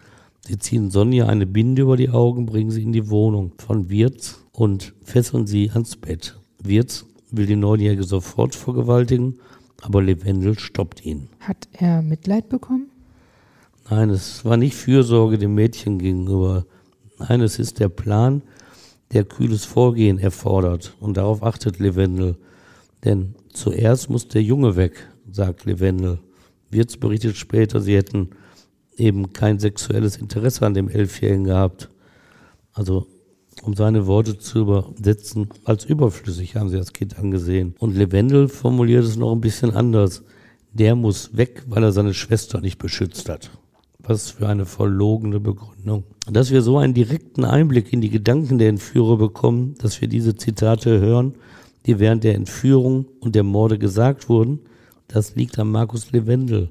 Sie 0.47 0.57
ziehen 0.57 0.91
Sonja 0.91 1.25
eine 1.25 1.45
Binde 1.45 1.81
über 1.81 1.97
die 1.97 2.09
Augen, 2.09 2.45
bringen 2.45 2.71
sie 2.71 2.83
in 2.83 2.93
die 2.93 3.09
Wohnung 3.09 3.53
von 3.57 3.89
Wirz 3.89 4.45
und 4.53 4.93
fesseln 5.03 5.45
sie 5.45 5.69
ans 5.71 5.97
Bett. 5.97 6.39
Wirz 6.63 7.05
will 7.31 7.45
die 7.45 7.55
Neunjährige 7.55 8.03
sofort 8.03 8.55
vergewaltigen 8.55 9.39
aber 9.81 10.01
Levendel 10.01 10.57
stoppt 10.57 11.05
ihn. 11.05 11.29
Hat 11.39 11.67
er 11.73 12.01
Mitleid 12.01 12.49
bekommen? 12.49 12.89
Nein, 13.89 14.09
es 14.09 14.43
war 14.43 14.57
nicht 14.57 14.75
Fürsorge 14.75 15.37
dem 15.37 15.55
Mädchen 15.55 15.99
gegenüber. 15.99 16.65
Nein, 17.19 17.41
es 17.41 17.59
ist 17.59 17.79
der 17.79 17.89
Plan, 17.89 18.41
der 19.13 19.23
kühles 19.23 19.65
Vorgehen 19.65 20.19
erfordert. 20.19 20.95
Und 20.99 21.17
darauf 21.17 21.43
achtet 21.43 21.79
Levendel. 21.79 22.37
Denn 23.05 23.35
zuerst 23.53 24.09
muss 24.09 24.27
der 24.27 24.43
Junge 24.43 24.75
weg, 24.75 25.07
sagt 25.31 25.65
Levendel. 25.65 26.19
Wirtz 26.69 26.97
berichtet 26.97 27.37
später, 27.37 27.79
sie 27.79 27.95
hätten 27.95 28.31
eben 28.97 29.33
kein 29.33 29.59
sexuelles 29.59 30.17
Interesse 30.17 30.65
an 30.65 30.73
dem 30.73 30.89
Elfjährigen 30.89 31.45
gehabt. 31.45 31.89
Also 32.73 33.07
um 33.63 33.73
seine 33.73 34.05
Worte 34.07 34.37
zu 34.37 34.59
übersetzen, 34.59 35.49
als 35.65 35.85
überflüssig 35.85 36.55
haben 36.55 36.69
sie 36.69 36.77
das 36.77 36.93
Kind 36.93 37.17
angesehen. 37.17 37.75
Und 37.79 37.95
Levendel 37.95 38.47
formuliert 38.47 39.03
es 39.03 39.17
noch 39.17 39.33
ein 39.33 39.41
bisschen 39.41 39.71
anders. 39.71 40.23
Der 40.73 40.95
muss 40.95 41.35
weg, 41.35 41.63
weil 41.67 41.83
er 41.83 41.91
seine 41.91 42.13
Schwester 42.13 42.61
nicht 42.61 42.77
beschützt 42.77 43.29
hat. 43.29 43.49
Was 43.99 44.31
für 44.31 44.47
eine 44.47 44.65
verlogene 44.65 45.39
Begründung. 45.39 46.03
Dass 46.31 46.51
wir 46.51 46.61
so 46.61 46.77
einen 46.77 46.93
direkten 46.93 47.45
Einblick 47.45 47.91
in 47.91 48.01
die 48.01 48.09
Gedanken 48.09 48.57
der 48.57 48.69
Entführer 48.69 49.17
bekommen, 49.17 49.75
dass 49.79 49.99
wir 50.01 50.07
diese 50.07 50.35
Zitate 50.35 50.99
hören, 50.99 51.33
die 51.85 51.99
während 51.99 52.23
der 52.23 52.35
Entführung 52.35 53.05
und 53.21 53.35
der 53.35 53.43
Morde 53.43 53.79
gesagt 53.79 54.29
wurden, 54.29 54.59
das 55.07 55.35
liegt 55.35 55.57
an 55.57 55.71
Markus 55.71 56.11
Levendel. 56.11 56.69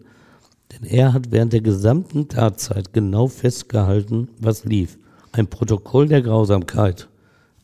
Denn 0.72 0.88
er 0.88 1.12
hat 1.12 1.30
während 1.30 1.52
der 1.52 1.60
gesamten 1.60 2.28
Tatzeit 2.28 2.92
genau 2.92 3.28
festgehalten, 3.28 4.28
was 4.38 4.64
lief 4.64 4.98
ein 5.36 5.48
Protokoll 5.48 6.08
der 6.08 6.22
Grausamkeit, 6.22 7.08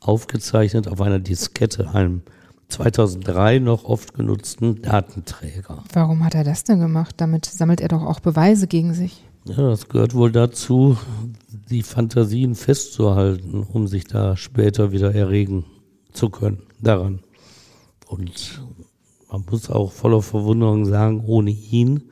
aufgezeichnet 0.01 0.88
auf 0.88 1.01
einer 1.01 1.19
Diskette, 1.19 1.95
einem 1.95 2.23
2003 2.69 3.59
noch 3.59 3.85
oft 3.85 4.15
genutzten 4.15 4.83
Datenträger. 4.83 5.85
Warum 5.93 6.25
hat 6.25 6.35
er 6.35 6.45
das 6.45 6.65
denn 6.65 6.81
gemacht? 6.81 7.15
Damit 7.19 7.47
sammelt 7.47 7.81
er 7.81 7.88
doch 7.88 8.03
auch 8.03 8.21
Beweise 8.21 8.67
gegen 8.67 8.95
sich. 8.95 9.25
Ja, 9.45 9.57
das 9.57 9.88
gehört 9.88 10.15
wohl 10.15 10.33
dazu, 10.33 10.97
die 11.71 11.83
Fantasien 11.83 12.55
festzuhalten, 12.55 13.62
um 13.62 13.88
sich 13.88 14.05
da 14.05 14.37
später 14.37 14.93
wieder 14.93 15.15
erregen 15.15 15.65
zu 16.12 16.31
können 16.31 16.62
daran. 16.81 17.21
Und 18.07 18.62
man 19.31 19.45
muss 19.51 19.71
auch 19.71 19.93
voller 19.93 20.23
Verwunderung 20.23 20.85
sagen, 20.85 21.25
ohne 21.27 21.51
ihn 21.51 22.03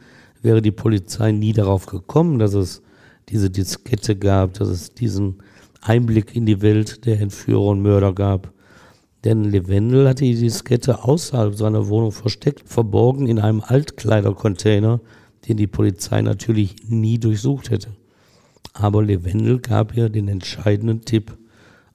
wäre 0.43 0.63
die 0.63 0.71
Polizei 0.71 1.33
nie 1.33 1.53
darauf 1.53 1.87
gekommen, 1.87 2.39
dass 2.39 2.55
es 2.55 2.83
diese 3.29 3.51
Diskette 3.51 4.17
gab, 4.17 4.55
dass 4.55 4.69
es 4.69 4.95
diesen 4.95 5.43
Einblick 5.81 6.35
in 6.35 6.47
die 6.47 6.61
Welt 6.63 7.07
der 7.07 7.21
Entführer 7.21 7.67
und 7.67 7.83
Mörder 7.83 8.13
gab. 8.13 8.53
Denn 9.25 9.45
Levendel 9.45 10.09
hatte 10.09 10.25
die 10.25 10.35
Diskette 10.35 11.05
außerhalb 11.05 11.55
seiner 11.55 11.89
Wohnung 11.89 12.13
versteckt, 12.13 12.69
verborgen 12.69 13.27
in 13.27 13.39
einem 13.39 13.61
Altkleidercontainer, 13.61 15.01
den 15.47 15.57
die 15.57 15.67
Polizei 15.67 16.23
natürlich 16.23 16.77
nie 16.89 17.19
durchsucht 17.19 17.71
hätte. 17.71 17.91
Aber 18.73 19.03
Levendel 19.03 19.59
gab 19.59 19.97
ihr 19.97 20.09
den 20.09 20.29
entscheidenden 20.29 21.03
Tipp 21.03 21.37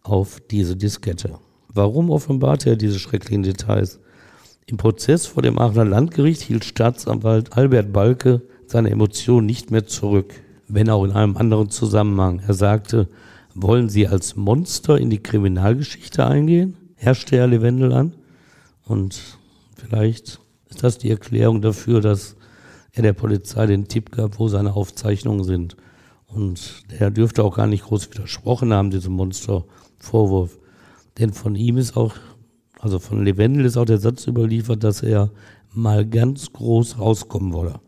auf 0.03 0.39
diese 0.51 0.75
Diskette. 0.75 1.39
Warum 1.67 2.09
offenbarte 2.09 2.71
er 2.71 2.75
diese 2.75 2.99
schrecklichen 2.99 3.43
Details? 3.43 3.99
Im 4.67 4.77
Prozess 4.77 5.27
vor 5.27 5.43
dem 5.43 5.59
Aachener 5.59 5.85
Landgericht 5.85 6.41
hielt 6.41 6.65
Staatsanwalt 6.65 7.55
Albert 7.55 7.93
Balke 7.93 8.41
seine 8.65 8.89
Emotionen 8.89 9.45
nicht 9.45 9.69
mehr 9.69 9.85
zurück, 9.85 10.33
wenn 10.67 10.89
auch 10.89 11.03
in 11.03 11.11
einem 11.11 11.37
anderen 11.37 11.69
Zusammenhang. 11.69 12.41
Er 12.47 12.55
sagte, 12.55 13.07
wollen 13.53 13.89
Sie 13.89 14.07
als 14.07 14.35
Monster 14.35 14.97
in 14.97 15.11
die 15.11 15.21
Kriminalgeschichte 15.21 16.25
eingehen? 16.25 16.77
herrschte 16.95 17.37
Herr 17.37 17.45
Levendel 17.45 17.93
an. 17.93 18.15
Und 18.85 19.37
vielleicht 19.75 20.39
ist 20.67 20.83
das 20.83 20.97
die 20.97 21.11
Erklärung 21.11 21.61
dafür, 21.61 22.01
dass 22.01 22.35
er 22.91 23.03
der 23.03 23.13
Polizei 23.13 23.67
den 23.67 23.87
Tipp 23.87 24.11
gab, 24.11 24.39
wo 24.39 24.47
seine 24.47 24.75
Aufzeichnungen 24.75 25.43
sind. 25.43 25.77
Und 26.25 26.91
der 26.91 27.11
dürfte 27.11 27.43
auch 27.43 27.57
gar 27.57 27.67
nicht 27.67 27.83
groß 27.83 28.09
widersprochen 28.09 28.73
haben, 28.73 28.89
diesem 28.89 29.13
Monstervorwurf. 29.13 30.57
Denn 31.19 31.33
von 31.33 31.55
ihm 31.55 31.77
ist 31.77 31.95
auch, 31.95 32.15
also 32.85 32.99
von 32.99 33.25
Levendel 33.25 33.65
ist 33.65 33.77
auch 33.77 33.85
der 33.85 33.97
Satz 33.97 34.27
überliefert, 34.27 34.83
dass 34.83 35.01
er 35.01 35.31
mal 35.73 36.05
ganz 36.07 36.53
groß 36.53 36.99
rauskommen 36.99 37.51
wolle. 37.51 37.79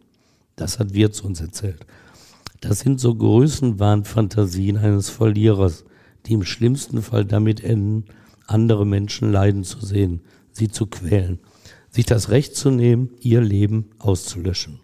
Das 0.55 0.79
hat 0.79 0.95
Wirz 0.95 1.21
uns 1.21 1.39
erzählt. 1.39 1.85
Das 2.61 2.79
sind 2.79 2.99
so 2.99 3.13
Größenwahnfantasien 3.13 4.75
eines 4.75 5.11
Verlierers, 5.11 5.85
die 6.25 6.33
im 6.33 6.43
schlimmsten 6.43 7.03
Fall 7.03 7.25
damit 7.25 7.63
enden, 7.63 8.05
andere 8.47 8.87
Menschen 8.87 9.31
leiden 9.31 9.63
zu 9.63 9.85
sehen, 9.85 10.21
sie 10.51 10.67
zu 10.67 10.87
quälen, 10.87 11.37
sich 11.91 12.07
das 12.07 12.29
Recht 12.29 12.55
zu 12.55 12.71
nehmen, 12.71 13.11
ihr 13.19 13.41
Leben 13.41 13.91
auszulöschen. 13.99 14.79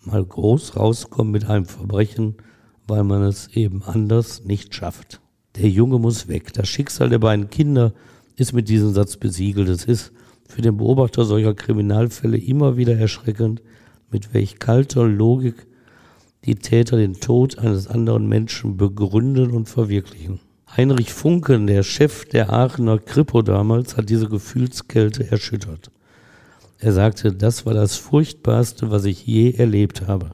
Mal 0.00 0.24
groß 0.24 0.76
rauskommen 0.76 1.30
mit 1.30 1.44
einem 1.44 1.66
Verbrechen, 1.66 2.36
weil 2.86 3.04
man 3.04 3.22
es 3.22 3.48
eben 3.48 3.82
anders 3.82 4.44
nicht 4.46 4.74
schafft. 4.74 5.20
Der 5.56 5.68
Junge 5.68 5.98
muss 5.98 6.26
weg. 6.26 6.54
Das 6.54 6.70
Schicksal 6.70 7.10
der 7.10 7.18
beiden 7.18 7.50
Kinder 7.50 7.92
ist 8.36 8.52
mit 8.52 8.68
diesem 8.68 8.92
Satz 8.92 9.16
besiegelt. 9.16 9.68
Es 9.68 9.84
ist 9.84 10.12
für 10.48 10.62
den 10.62 10.76
Beobachter 10.76 11.24
solcher 11.24 11.54
Kriminalfälle 11.54 12.38
immer 12.38 12.76
wieder 12.76 12.96
erschreckend, 12.96 13.62
mit 14.10 14.34
welch 14.34 14.58
kalter 14.58 15.06
Logik 15.06 15.66
die 16.44 16.56
Täter 16.56 16.96
den 16.96 17.14
Tod 17.14 17.58
eines 17.58 17.86
anderen 17.86 18.28
Menschen 18.28 18.76
begründen 18.76 19.50
und 19.52 19.68
verwirklichen. 19.68 20.40
Heinrich 20.76 21.12
Funken, 21.12 21.66
der 21.66 21.82
Chef 21.82 22.24
der 22.24 22.50
Aachener 22.50 22.98
Kripo 22.98 23.42
damals, 23.42 23.96
hat 23.96 24.08
diese 24.08 24.28
Gefühlskälte 24.28 25.30
erschüttert. 25.30 25.90
Er 26.78 26.92
sagte, 26.92 27.32
das 27.32 27.64
war 27.64 27.74
das 27.74 27.96
Furchtbarste, 27.96 28.90
was 28.90 29.04
ich 29.04 29.26
je 29.26 29.52
erlebt 29.52 30.08
habe. 30.08 30.30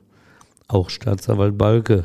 Auch 0.67 0.91
Staatsanwalt 0.91 1.59
Balke. 1.59 2.05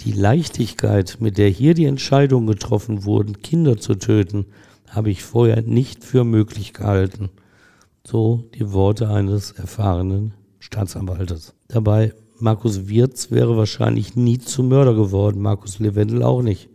Die 0.00 0.12
Leichtigkeit, 0.12 1.18
mit 1.20 1.38
der 1.38 1.48
hier 1.50 1.74
die 1.74 1.84
Entscheidungen 1.84 2.46
getroffen 2.46 3.04
wurden, 3.04 3.42
Kinder 3.42 3.76
zu 3.76 3.94
töten, 3.94 4.46
habe 4.94 5.10
ich 5.10 5.22
vorher 5.22 5.62
nicht 5.62 6.04
für 6.04 6.24
möglich 6.24 6.72
gehalten. 6.72 7.30
So 8.06 8.44
die 8.54 8.72
Worte 8.72 9.08
eines 9.08 9.52
erfahrenen 9.52 10.34
Staatsanwaltes. 10.60 11.54
Dabei 11.68 12.12
Markus 12.38 12.88
Wirz 12.88 13.30
wäre 13.30 13.56
wahrscheinlich 13.56 14.16
nie 14.16 14.38
zum 14.38 14.68
Mörder 14.68 14.94
geworden, 14.94 15.40
Markus 15.40 15.78
Levendel 15.78 16.22
auch 16.22 16.42
nicht. 16.42 16.68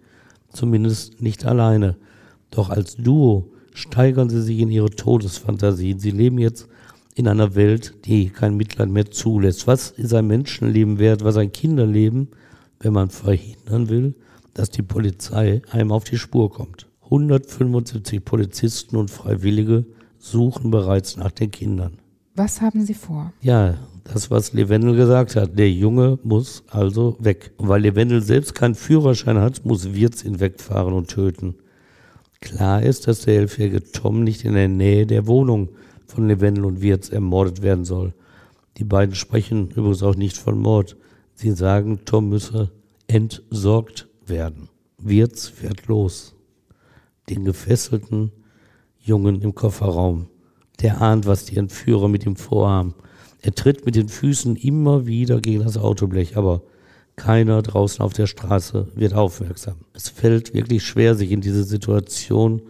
Zumindest 0.52 1.22
nicht 1.22 1.46
alleine. 1.46 1.96
Doch 2.50 2.70
als 2.70 2.96
Duo 2.96 3.52
steigern 3.74 4.30
sie 4.30 4.42
sich 4.42 4.60
in 4.60 4.72
ihre 4.72 4.90
Todesfantasien. 4.90 6.00
Sie 6.00 6.12
leben 6.12 6.40
jetzt 6.40 6.68
in 7.14 7.28
einer 7.28 7.56
Welt, 7.56 7.94
die 8.06 8.30
kein 8.30 8.56
Mitleid 8.56 8.90
mehr 8.90 9.12
zulässt. 9.12 9.68
Was 9.68 9.92
ist 9.92 10.14
ein 10.14 10.28
Menschenleben 10.28 10.98
wert, 10.98 11.24
was 11.24 11.38
ein 11.38 11.52
Kinderleben, 11.52 12.30
wenn 12.80 12.94
man 12.94 13.10
verhindern 13.10 13.90
will, 13.90 14.16
dass 14.54 14.72
die 14.72 14.82
Polizei 14.82 15.62
einem 15.70 15.92
auf 15.92 16.06
die 16.06 16.18
Spur 16.18 16.50
kommt? 16.50 16.89
175 17.12 18.24
Polizisten 18.24 18.96
und 18.96 19.10
Freiwillige 19.10 19.86
suchen 20.20 20.70
bereits 20.70 21.18
nach 21.18 21.32
den 21.32 21.50
Kindern. 21.50 21.98
Was 22.36 22.62
haben 22.62 22.86
Sie 22.86 22.94
vor? 22.94 23.34
Ja, 23.42 23.76
das, 24.04 24.32
was 24.32 24.54
Levendel 24.54 24.96
gesagt 24.96 25.36
hat. 25.36 25.58
Der 25.58 25.72
Junge 25.72 26.20
muss 26.24 26.64
also 26.68 27.18
weg. 27.20 27.52
Und 27.58 27.68
weil 27.68 27.82
Levendel 27.82 28.22
selbst 28.22 28.56
keinen 28.56 28.76
Führerschein 28.76 29.40
hat, 29.40 29.66
muss 29.66 29.94
Wirz 29.94 30.24
ihn 30.24 30.40
wegfahren 30.40 30.94
und 30.94 31.10
töten. 31.10 31.56
Klar 32.42 32.84
ist, 32.84 33.08
dass 33.08 33.22
der 33.22 33.38
elfjährige 33.38 33.92
Tom 33.92 34.24
nicht 34.24 34.46
in 34.46 34.54
der 34.54 34.68
Nähe 34.68 35.06
der 35.06 35.28
Wohnung 35.28 35.70
von 36.06 36.28
Levendel 36.28 36.66
und 36.66 36.82
Wirz 36.82 37.10
ermordet 37.10 37.62
werden 37.62 37.86
soll. 37.86 38.14
Die 38.78 38.86
beiden 38.86 39.16
sprechen 39.16 39.70
übrigens 39.72 40.04
auch 40.04 40.16
nicht 40.16 40.38
von 40.38 40.58
Mord. 40.58 40.96
Sie 41.36 41.52
sagen, 41.52 42.00
Tom 42.06 42.30
müsse 42.30 42.72
entsorgt 43.08 44.08
werden. 44.26 44.70
Wirz 44.98 45.48
fährt 45.48 45.88
los. 45.88 46.36
Den 47.30 47.46
gefesselten 47.46 48.32
Jungen 48.98 49.42
im 49.42 49.56
Kofferraum. 49.56 50.28
Der 50.82 51.02
ahnt, 51.02 51.26
was 51.26 51.46
die 51.46 51.58
Entführer 51.58 52.08
mit 52.08 52.26
ihm 52.26 52.36
vorhaben. 52.36 52.96
Er 53.42 53.54
tritt 53.54 53.86
mit 53.86 53.96
den 53.96 54.10
Füßen 54.10 54.56
immer 54.56 55.06
wieder 55.06 55.40
gegen 55.40 55.64
das 55.64 55.78
Autoblech, 55.78 56.38
aber 56.38 56.64
keiner 57.16 57.62
draußen 57.62 58.04
auf 58.04 58.14
der 58.14 58.28
Straße 58.28 58.88
wird 58.96 59.14
aufmerksam. 59.14 59.76
Es 59.94 60.10
fällt 60.10 60.54
wirklich 60.54 60.84
schwer, 60.84 61.16
sich 61.16 61.32
in 61.32 61.42
diese 61.42 61.64
Situation 61.64 62.62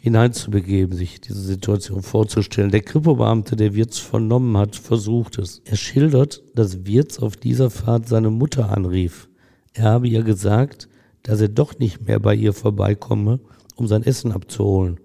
hineinzubegeben, 0.00 0.94
sich 0.94 1.20
diese 1.20 1.40
Situation 1.40 2.02
vorzustellen. 2.02 2.70
Der 2.70 2.82
Kripobeamte, 2.82 3.56
der 3.56 3.74
Wirz 3.74 3.98
vernommen 3.98 4.56
hat, 4.58 4.76
versucht 4.76 5.38
es. 5.38 5.62
Er 5.64 5.76
schildert, 5.76 6.42
dass 6.54 6.84
Wirz 6.84 7.18
auf 7.20 7.36
dieser 7.36 7.70
Fahrt 7.70 8.08
seine 8.08 8.30
Mutter 8.30 8.70
anrief. 8.70 9.28
Er 9.72 9.84
habe 9.84 10.08
ihr 10.08 10.22
gesagt, 10.22 10.88
dass 11.22 11.40
er 11.40 11.48
doch 11.48 11.78
nicht 11.78 12.06
mehr 12.06 12.20
bei 12.20 12.34
ihr 12.34 12.52
vorbeikomme, 12.52 13.40
um 13.74 13.86
sein 13.86 14.02
Essen 14.02 14.32
abzuholen. 14.32 15.00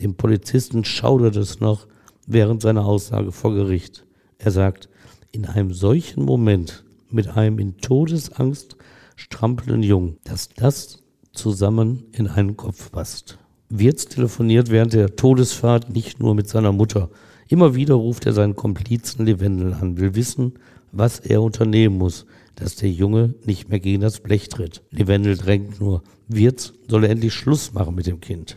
Dem 0.00 0.14
Polizisten 0.14 0.84
schaudert 0.84 1.36
es 1.36 1.60
noch 1.60 1.86
während 2.26 2.62
seiner 2.62 2.84
Aussage 2.84 3.32
vor 3.32 3.54
Gericht. 3.54 4.04
Er 4.38 4.50
sagt, 4.50 4.88
in 5.30 5.46
einem 5.46 5.72
solchen 5.72 6.24
Moment 6.24 6.84
mit 7.10 7.28
einem 7.28 7.58
in 7.58 7.78
Todesangst 7.78 8.76
strampelnden 9.16 9.82
Jungen, 9.82 10.16
dass 10.24 10.48
das 10.50 11.02
zusammen 11.32 12.04
in 12.12 12.26
einen 12.28 12.56
Kopf 12.56 12.90
passt. 12.90 13.38
Wirz 13.68 14.06
telefoniert 14.06 14.70
während 14.70 14.92
der 14.92 15.16
Todesfahrt 15.16 15.90
nicht 15.90 16.20
nur 16.20 16.34
mit 16.34 16.48
seiner 16.48 16.72
Mutter. 16.72 17.10
Immer 17.48 17.74
wieder 17.74 17.94
ruft 17.94 18.26
er 18.26 18.32
seinen 18.32 18.56
Komplizen 18.56 19.24
Levendel 19.24 19.72
an, 19.74 19.98
will 19.98 20.14
wissen, 20.14 20.54
was 20.90 21.20
er 21.20 21.42
unternehmen 21.42 21.96
muss, 21.96 22.26
dass 22.54 22.76
der 22.76 22.90
Junge 22.90 23.34
nicht 23.44 23.70
mehr 23.70 23.80
gegen 23.80 24.02
das 24.02 24.20
Blech 24.20 24.48
tritt. 24.48 24.82
Levendel 24.90 25.36
drängt 25.36 25.80
nur, 25.80 26.02
Wirz 26.34 26.72
solle 26.88 27.08
endlich 27.08 27.34
Schluss 27.34 27.72
machen 27.72 27.94
mit 27.94 28.06
dem 28.06 28.20
Kind. 28.20 28.56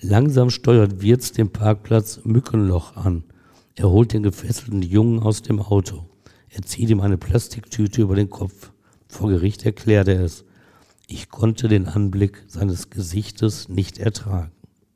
Langsam 0.00 0.50
steuert 0.50 1.00
Wirz 1.02 1.32
den 1.32 1.50
Parkplatz 1.50 2.20
Mückenloch 2.24 2.96
an. 2.96 3.24
Er 3.74 3.90
holt 3.90 4.12
den 4.12 4.22
gefesselten 4.22 4.82
Jungen 4.82 5.20
aus 5.20 5.42
dem 5.42 5.60
Auto. 5.60 6.06
Er 6.48 6.62
zieht 6.62 6.90
ihm 6.90 7.00
eine 7.00 7.18
Plastiktüte 7.18 8.02
über 8.02 8.14
den 8.14 8.30
Kopf. 8.30 8.72
Vor 9.08 9.30
Gericht 9.30 9.64
erklärt 9.64 10.08
er 10.08 10.20
es. 10.20 10.44
Ich 11.06 11.28
konnte 11.28 11.68
den 11.68 11.86
Anblick 11.86 12.44
seines 12.46 12.90
Gesichtes 12.90 13.68
nicht 13.68 13.98
ertragen. 13.98 14.52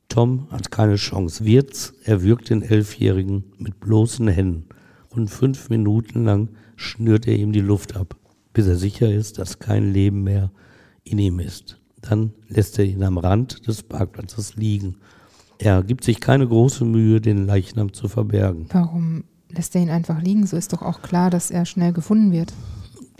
Tom 0.08 0.48
hat 0.50 0.70
keine 0.70 0.96
Chance. 0.96 1.44
Wirz 1.44 1.94
erwürgt 2.04 2.50
den 2.50 2.62
Elfjährigen 2.62 3.44
mit 3.58 3.80
bloßen 3.80 4.28
Händen 4.28 4.66
und 5.08 5.28
fünf 5.28 5.70
Minuten 5.70 6.24
lang 6.24 6.48
schnürt 6.76 7.26
er 7.26 7.36
ihm 7.36 7.52
die 7.52 7.60
Luft 7.60 7.96
ab, 7.96 8.16
bis 8.52 8.66
er 8.66 8.76
sicher 8.76 9.12
ist, 9.12 9.38
dass 9.38 9.58
kein 9.58 9.92
Leben 9.92 10.22
mehr 10.22 10.50
in 11.04 11.18
ihm 11.18 11.38
ist. 11.40 11.79
Dann 12.02 12.32
lässt 12.48 12.78
er 12.78 12.84
ihn 12.84 13.02
am 13.02 13.18
Rand 13.18 13.66
des 13.66 13.82
Parkplatzes 13.82 14.56
liegen. 14.56 14.96
Er 15.58 15.82
gibt 15.82 16.04
sich 16.04 16.20
keine 16.20 16.48
große 16.48 16.84
Mühe, 16.84 17.20
den 17.20 17.46
Leichnam 17.46 17.92
zu 17.92 18.08
verbergen. 18.08 18.66
Warum 18.70 19.24
lässt 19.50 19.74
er 19.74 19.82
ihn 19.82 19.90
einfach 19.90 20.22
liegen? 20.22 20.46
So 20.46 20.56
ist 20.56 20.72
doch 20.72 20.82
auch 20.82 21.02
klar, 21.02 21.30
dass 21.30 21.50
er 21.50 21.66
schnell 21.66 21.92
gefunden 21.92 22.32
wird. 22.32 22.52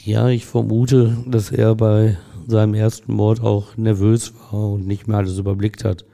Ja, 0.02 0.28
ich 0.28 0.46
vermute, 0.46 1.18
dass 1.26 1.50
er 1.50 1.74
bei 1.74 2.16
seinem 2.46 2.74
ersten 2.74 3.12
Mord 3.12 3.42
auch 3.42 3.76
nervös 3.76 4.32
war 4.50 4.70
und 4.70 4.86
nicht 4.86 5.06
mehr 5.06 5.18
alles 5.18 5.36
überblickt 5.36 5.84
hat. 5.84 6.06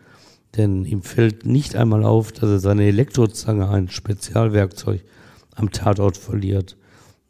Denn 0.57 0.85
ihm 0.85 1.03
fällt 1.03 1.47
nicht 1.47 1.77
einmal 1.77 2.05
auf, 2.05 2.33
dass 2.33 2.51
er 2.51 2.59
seine 2.59 2.85
Elektrozange, 2.85 3.69
ein 3.69 3.89
Spezialwerkzeug, 3.89 5.05
am 5.55 5.71
Tatort 5.71 6.17
verliert. 6.17 6.77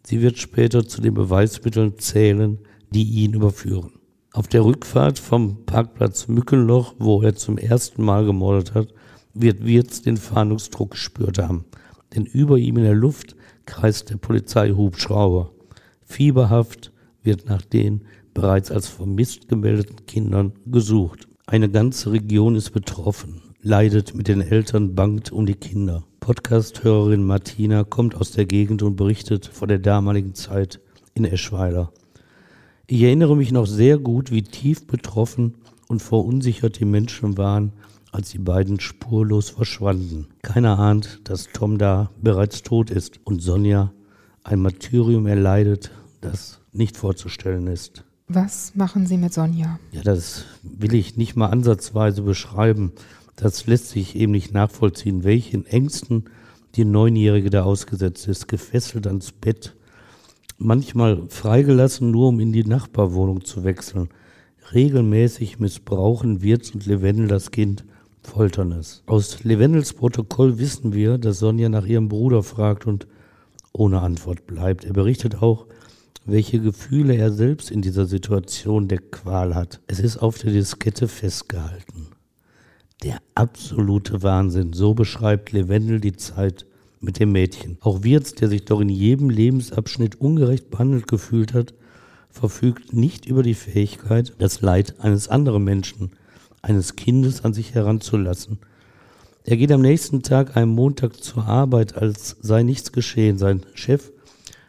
Sie 0.05 0.23
wird 0.23 0.39
später 0.39 0.87
zu 0.87 1.01
den 1.01 1.15
Beweismitteln 1.15 1.99
zählen, 1.99 2.59
die 2.91 3.03
ihn 3.03 3.35
überführen. 3.35 3.93
Auf 4.37 4.49
der 4.49 4.67
Rückfahrt 4.67 5.19
vom 5.19 5.65
Parkplatz 5.65 6.29
Mückenloch, 6.29 6.95
wo 6.99 7.23
er 7.23 7.37
zum 7.37 7.57
ersten 7.57 8.05
Mal 8.05 8.27
gemordet 8.27 8.75
hat, 8.75 8.89
wird 9.33 9.65
Wirz 9.65 10.03
den 10.03 10.19
Fahndungsdruck 10.19 10.91
gespürt 10.91 11.39
haben. 11.39 11.65
Denn 12.15 12.27
über 12.27 12.59
ihm 12.59 12.77
in 12.77 12.85
der 12.85 12.95
Luft 12.95 13.35
kreist 13.65 14.11
der 14.11 14.19
Polizeihubschrauber. 14.19 15.53
Fieberhaft 16.03 16.93
wird 17.23 17.49
nach 17.49 17.63
den 17.63 18.03
bereits 18.35 18.71
als 18.71 18.89
vermisst 18.89 19.49
gemeldeten 19.49 20.05
Kindern 20.05 20.53
gesucht. 20.67 21.27
Eine 21.47 21.71
ganze 21.71 22.13
Region 22.13 22.57
ist 22.57 22.73
betroffen, 22.73 23.41
leidet 23.63 24.15
mit 24.15 24.29
den 24.29 24.43
Eltern, 24.43 24.95
bangt 24.95 25.33
um 25.33 25.47
die 25.47 25.55
Kinder. 25.55 26.05
Podcast-Hörerin 26.21 27.25
Martina 27.25 27.85
kommt 27.85 28.15
aus 28.15 28.33
der 28.33 28.45
Gegend 28.45 28.83
und 28.83 28.97
berichtet 28.97 29.47
von 29.47 29.71
der 29.71 29.79
damaligen 29.79 30.35
Zeit 30.35 30.79
in 31.15 31.25
Eschweiler. 31.25 31.91
Ich 32.89 33.03
erinnere 33.03 33.37
mich 33.37 33.51
noch 33.51 33.67
sehr 33.67 33.99
gut, 33.99 34.31
wie 34.31 34.43
tief 34.43 34.87
betroffen 34.87 35.57
und 35.89 36.03
verunsichert 36.03 36.79
die 36.79 36.85
Menschen 36.85 37.37
waren, 37.37 37.73
als 38.13 38.31
die 38.31 38.39
beiden 38.39 38.79
spurlos 38.79 39.51
verschwanden. 39.51 40.29
Keiner 40.43 40.79
ahnt, 40.79 41.21
dass 41.25 41.49
Tom 41.53 41.79
da 41.79 42.11
bereits 42.23 42.63
tot 42.63 42.91
ist 42.91 43.19
und 43.25 43.43
Sonja 43.43 43.93
ein 44.45 44.61
Martyrium 44.61 45.27
erleidet, 45.27 45.91
das 46.21 46.61
nicht 46.73 46.97
vorzustellen 46.97 47.67
ist. 47.67 48.05
Was 48.29 48.75
machen 48.77 49.07
Sie 49.07 49.17
mit 49.17 49.35
Sonja? 49.35 49.79
Ja, 49.91 50.03
das 50.03 50.45
will 50.63 50.95
ich 50.95 51.17
nicht 51.17 51.37
mal 51.37 51.49
ansatzweise 51.49 52.23
beschreiben. 52.23 52.93
Das 53.35 53.67
lässt 53.67 53.91
sich 53.91 54.17
eben 54.17 54.33
nicht 54.33 54.53
nachvollziehen, 54.53 55.25
welchen 55.25 55.67
Ängsten 55.67 56.25
die 56.77 56.85
Neunjährige 56.85 57.51
da 57.51 57.65
ausgesetzt 57.65 58.29
ist, 58.29 58.49
gefesselt 58.49 59.07
ans 59.07 59.33
Bett, 59.33 59.76
manchmal 60.59 61.29
freigelassen, 61.29 62.11
nur 62.11 62.29
um 62.29 62.41
in 62.41 62.53
die 62.53 62.65
Nachbarwohnung 62.65 63.45
zu 63.45 63.65
wechseln. 63.65 64.09
Regelmäßig 64.73 65.59
missbrauchen 65.59 66.43
Wirts 66.43 66.73
und 66.73 66.87
Levendel 66.87 67.29
das 67.29 67.51
Kind, 67.51 67.85
foltern 68.23 68.73
es. 68.73 69.03
Aus 69.07 69.45
Levendels 69.45 69.93
Protokoll 69.93 70.59
wissen 70.59 70.93
wir, 70.93 71.19
dass 71.19 71.39
Sonja 71.39 71.69
nach 71.69 71.87
ihrem 71.87 72.09
Bruder 72.09 72.43
fragt 72.43 72.87
und 72.87 73.07
ohne 73.73 74.01
Antwort 74.01 74.47
bleibt. 74.47 74.85
Er 74.85 74.93
berichtet 74.93 75.43
auch, 75.43 75.67
welche 76.25 76.61
Gefühle 76.61 77.15
er 77.15 77.31
selbst 77.31 77.71
in 77.71 77.83
dieser 77.83 78.07
Situation 78.07 78.89
der 78.89 78.99
Qual 78.99 79.55
hat. 79.55 79.81
Es 79.87 80.01
ist 80.01 80.17
auf 80.17 80.39
der 80.39 80.53
Diskette 80.53 81.07
festgehalten. 81.07 82.09
Der 83.05 83.19
absolute 83.35 84.23
Wahnsinn, 84.23 84.73
so 84.73 84.95
beschreibt 84.95 85.53
Levendel 85.53 86.01
die 86.01 86.17
Zeit 86.17 86.67
mit 87.01 87.19
dem 87.19 87.33
Mädchen. 87.33 87.79
Auch 87.81 88.03
Wirz, 88.03 88.35
der 88.35 88.49
sich 88.49 88.65
doch 88.65 88.81
in 88.81 88.89
jedem 88.89 89.31
Lebensabschnitt 89.31 90.21
ungerecht 90.21 90.71
behandelt 90.71 91.07
gefühlt 91.09 91.55
hat, 91.55 91.75
verfügt 92.31 92.93
nicht 92.93 93.27
über 93.27 93.43
die 93.43 93.55
Fähigkeit, 93.55 94.35
das 94.39 94.61
Leid 94.61 95.01
eines 95.01 95.29
anderen 95.29 95.65
Menschen, 95.65 96.11
eines 96.63 96.97
Kindes 96.97 97.45
an 97.45 97.55
sich 97.55 97.75
heranzulassen. 97.75 98.59
Er 99.45 99.57
geht 99.57 99.71
am 99.71 99.81
nächsten 99.81 100.23
Tag, 100.23 100.57
einem 100.57 100.73
Montag, 100.73 101.23
zur 101.23 101.45
Arbeit, 101.47 101.97
als 101.97 102.37
sei 102.41 102.63
nichts 102.63 102.93
geschehen. 102.93 103.39
Sein 103.39 103.65
Chef 103.75 104.11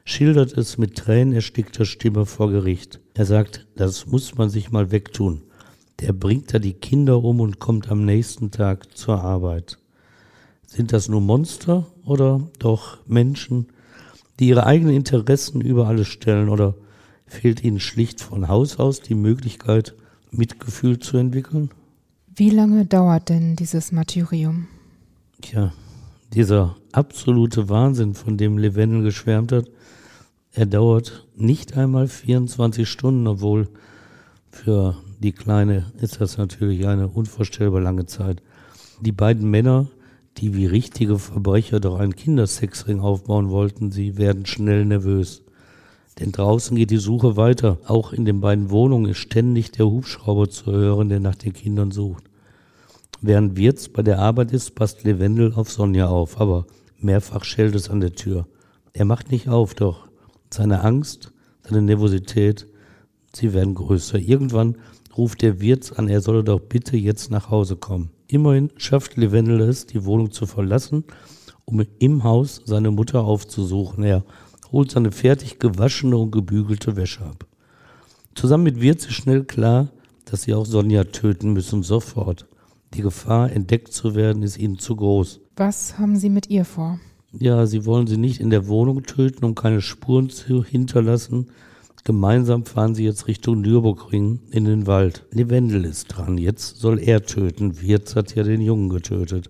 schildert 0.05 0.55
es 0.55 0.77
mit 0.77 0.95
tränenerstickter 0.95 1.83
Stimme 1.83 2.25
vor 2.25 2.51
Gericht. 2.51 2.99
Er 3.13 3.25
sagt, 3.25 3.67
das 3.75 4.05
muss 4.05 4.37
man 4.37 4.49
sich 4.49 4.71
mal 4.71 4.91
wegtun. 4.91 5.41
Der 5.99 6.13
bringt 6.13 6.53
da 6.53 6.59
die 6.59 6.75
Kinder 6.75 7.23
um 7.23 7.41
und 7.41 7.57
kommt 7.57 7.89
am 7.89 8.05
nächsten 8.05 8.51
Tag 8.51 8.95
zur 8.95 9.19
Arbeit. 9.19 9.79
Sind 10.77 10.93
das 10.93 11.09
nur 11.09 11.21
Monster 11.21 11.87
oder 12.05 12.39
doch 12.59 12.99
Menschen, 13.07 13.65
die 14.39 14.49
ihre 14.49 14.67
eigenen 14.67 14.93
Interessen 14.93 15.59
über 15.59 15.87
alles 15.87 16.07
stellen 16.07 16.49
oder 16.49 16.75
fehlt 17.25 17.63
ihnen 17.63 17.79
schlicht 17.79 18.21
von 18.21 18.47
Haus 18.47 18.77
aus 18.77 19.01
die 19.01 19.15
Möglichkeit, 19.15 19.95
Mitgefühl 20.29 20.99
zu 20.99 21.17
entwickeln? 21.17 21.71
Wie 22.35 22.51
lange 22.51 22.85
dauert 22.85 23.29
denn 23.29 23.55
dieses 23.55 23.91
Martyrium? 23.91 24.67
Tja, 25.41 25.73
dieser 26.35 26.75
absolute 26.91 27.69
Wahnsinn, 27.69 28.13
von 28.13 28.37
dem 28.37 28.59
Levendel 28.59 29.01
geschwärmt 29.01 29.51
hat, 29.51 29.65
er 30.51 30.67
dauert 30.67 31.25
nicht 31.35 31.75
einmal 31.75 32.07
24 32.07 32.87
Stunden, 32.87 33.25
obwohl 33.25 33.67
für 34.51 34.95
die 35.17 35.31
Kleine 35.31 35.91
ist 35.99 36.21
das 36.21 36.37
natürlich 36.37 36.85
eine 36.85 37.07
unvorstellbar 37.07 37.81
lange 37.81 38.05
Zeit. 38.05 38.43
Die 39.01 39.11
beiden 39.11 39.49
Männer, 39.49 39.87
die 40.37 40.55
wie 40.55 40.65
richtige 40.65 41.17
Verbrecher 41.17 41.79
doch 41.79 41.99
einen 41.99 42.15
Kindersexring 42.15 42.99
aufbauen 42.99 43.49
wollten, 43.49 43.91
sie 43.91 44.17
werden 44.17 44.45
schnell 44.45 44.85
nervös. 44.85 45.43
Denn 46.19 46.31
draußen 46.31 46.75
geht 46.75 46.91
die 46.91 46.97
Suche 46.97 47.37
weiter. 47.37 47.77
Auch 47.85 48.11
in 48.11 48.25
den 48.25 48.41
beiden 48.41 48.69
Wohnungen 48.71 49.11
ist 49.11 49.17
ständig 49.17 49.71
der 49.71 49.85
Hubschrauber 49.85 50.49
zu 50.49 50.71
hören, 50.71 51.09
der 51.09 51.19
nach 51.19 51.35
den 51.35 51.53
Kindern 51.53 51.91
sucht. 51.91 52.23
Während 53.21 53.57
Wirz 53.57 53.87
bei 53.87 54.03
der 54.03 54.19
Arbeit 54.19 54.51
ist, 54.51 54.75
passt 54.75 55.03
Levendel 55.03 55.53
auf 55.53 55.71
Sonja 55.71 56.07
auf, 56.07 56.39
aber 56.39 56.65
mehrfach 56.99 57.43
schellt 57.43 57.75
es 57.75 57.89
an 57.89 57.99
der 57.99 58.13
Tür. 58.13 58.47
Er 58.93 59.05
macht 59.05 59.31
nicht 59.31 59.49
auf, 59.49 59.73
doch 59.73 60.07
seine 60.51 60.83
Angst, 60.83 61.31
seine 61.63 61.81
Nervosität, 61.81 62.67
sie 63.33 63.53
werden 63.53 63.75
größer. 63.75 64.19
Irgendwann 64.19 64.77
ruft 65.15 65.41
der 65.41 65.59
Wirt 65.59 65.97
an, 65.97 66.09
er 66.09 66.21
solle 66.21 66.43
doch 66.43 66.59
bitte 66.59 66.95
jetzt 66.95 67.31
nach 67.31 67.49
Hause 67.49 67.75
kommen. 67.75 68.11
Immerhin 68.27 68.71
schafft 68.77 69.15
Levendel 69.15 69.61
es, 69.61 69.85
die 69.85 70.03
Wohnung 70.05 70.31
zu 70.31 70.45
verlassen, 70.45 71.05
um 71.65 71.83
im 71.99 72.23
Haus 72.23 72.61
seine 72.65 72.91
Mutter 72.91 73.23
aufzusuchen. 73.23 74.03
Er 74.03 74.23
holt 74.71 74.91
seine 74.91 75.11
fertig 75.11 75.59
gewaschene 75.59 76.17
und 76.17 76.31
gebügelte 76.31 76.95
Wäsche 76.95 77.23
ab. 77.23 77.45
Zusammen 78.35 78.65
mit 78.65 78.81
Wirt 78.81 78.99
ist 78.99 79.13
schnell 79.13 79.43
klar, 79.43 79.89
dass 80.25 80.43
sie 80.43 80.53
auch 80.53 80.65
Sonja 80.65 81.05
töten 81.05 81.53
müssen, 81.53 81.83
sofort. 81.83 82.45
Die 82.93 83.01
Gefahr, 83.01 83.51
entdeckt 83.51 83.93
zu 83.93 84.15
werden, 84.15 84.43
ist 84.43 84.57
ihnen 84.57 84.77
zu 84.77 84.95
groß. 84.95 85.39
Was 85.55 85.97
haben 85.97 86.17
Sie 86.17 86.29
mit 86.29 86.49
ihr 86.49 86.65
vor? 86.65 86.99
Ja, 87.31 87.65
sie 87.65 87.85
wollen 87.85 88.07
sie 88.07 88.17
nicht 88.17 88.39
in 88.39 88.49
der 88.49 88.67
Wohnung 88.67 89.03
töten, 89.03 89.43
um 89.45 89.55
keine 89.55 89.81
Spuren 89.81 90.29
zu 90.29 90.63
hinterlassen, 90.63 91.47
Gemeinsam 92.07 92.63
fahren 92.63 92.95
sie 92.95 93.03
jetzt 93.03 93.27
Richtung 93.27 93.59
Nürburgring 93.59 94.39
in 94.51 94.63
den 94.63 94.87
Wald. 94.87 95.25
Levendel 95.31 95.83
ist 95.83 96.05
dran, 96.05 96.37
jetzt 96.37 96.77
soll 96.77 96.99
er 96.99 97.25
töten. 97.25 97.81
Wirz 97.81 98.15
hat 98.15 98.33
ja 98.33 98.43
den 98.43 98.61
Jungen 98.61 98.87
getötet. 98.87 99.49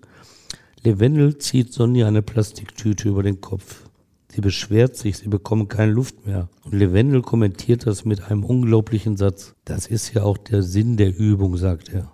Levendel 0.82 1.38
zieht 1.38 1.72
Sonja 1.72 2.08
eine 2.08 2.20
Plastiktüte 2.20 3.10
über 3.10 3.22
den 3.22 3.40
Kopf. 3.40 3.84
Sie 4.26 4.40
beschwert 4.40 4.96
sich, 4.96 5.18
sie 5.18 5.28
bekommen 5.28 5.68
keine 5.68 5.92
Luft 5.92 6.26
mehr. 6.26 6.48
Und 6.64 6.74
Levendel 6.74 7.22
kommentiert 7.22 7.86
das 7.86 8.04
mit 8.04 8.24
einem 8.24 8.42
unglaublichen 8.42 9.16
Satz. 9.16 9.54
Das 9.64 9.86
ist 9.86 10.12
ja 10.14 10.24
auch 10.24 10.36
der 10.36 10.64
Sinn 10.64 10.96
der 10.96 11.16
Übung, 11.16 11.56
sagt 11.56 11.90
er. 11.90 12.10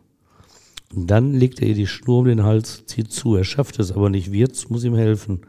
Und 0.95 1.07
dann 1.07 1.33
legt 1.33 1.63
er 1.63 1.69
ihr 1.69 1.75
die 1.75 1.87
Schnur 1.87 2.19
um 2.19 2.27
den 2.27 2.45
Hals, 2.45 2.85
zieht 2.85 3.11
zu. 3.11 3.35
Er 3.35 3.45
schafft 3.45 3.79
es 3.79 3.93
aber 3.93 4.11
nicht. 4.11 4.31
Wirz 4.31 4.69
muss 4.69 4.85
ihm 4.85 4.95
helfen. 4.95 5.41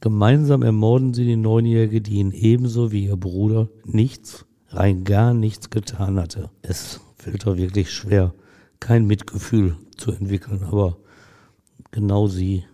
Gemeinsam 0.00 0.62
ermorden 0.62 1.12
sie 1.12 1.26
die 1.26 1.36
Neunjährige, 1.36 2.00
die 2.00 2.16
ihn 2.16 2.32
ebenso 2.32 2.90
wie 2.90 3.04
ihr 3.04 3.16
Bruder 3.16 3.68
nichts, 3.84 4.46
rein 4.68 5.04
gar 5.04 5.34
nichts 5.34 5.68
getan 5.68 6.18
hatte. 6.18 6.50
Es 6.62 7.00
fällt 7.16 7.46
doch 7.46 7.58
wirklich 7.58 7.90
schwer, 7.90 8.32
kein 8.78 9.06
Mitgefühl 9.06 9.76
zu 9.98 10.12
entwickeln, 10.12 10.62
aber 10.62 10.96
genau 11.90 12.28
sie 12.28 12.64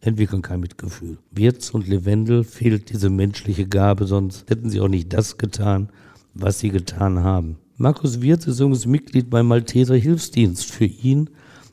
entwickeln 0.00 0.40
kein 0.40 0.60
Mitgefühl. 0.60 1.18
Wirz 1.30 1.70
und 1.70 1.86
Levendel 1.86 2.44
fehlt 2.44 2.90
diese 2.90 3.10
menschliche 3.10 3.66
Gabe, 3.66 4.06
sonst 4.06 4.48
hätten 4.48 4.70
sie 4.70 4.80
auch 4.80 4.88
nicht 4.88 5.12
das 5.12 5.36
getan, 5.36 5.90
was 6.32 6.60
sie 6.60 6.70
getan 6.70 7.22
haben. 7.22 7.58
Markus 7.76 8.22
Wirz 8.22 8.46
ist 8.46 8.60
übrigens 8.60 8.86
Mitglied 8.86 9.28
beim 9.28 9.48
Malteser 9.48 9.96
Hilfsdienst. 9.96 10.70
Für 10.70 10.84
ihn 10.84 11.28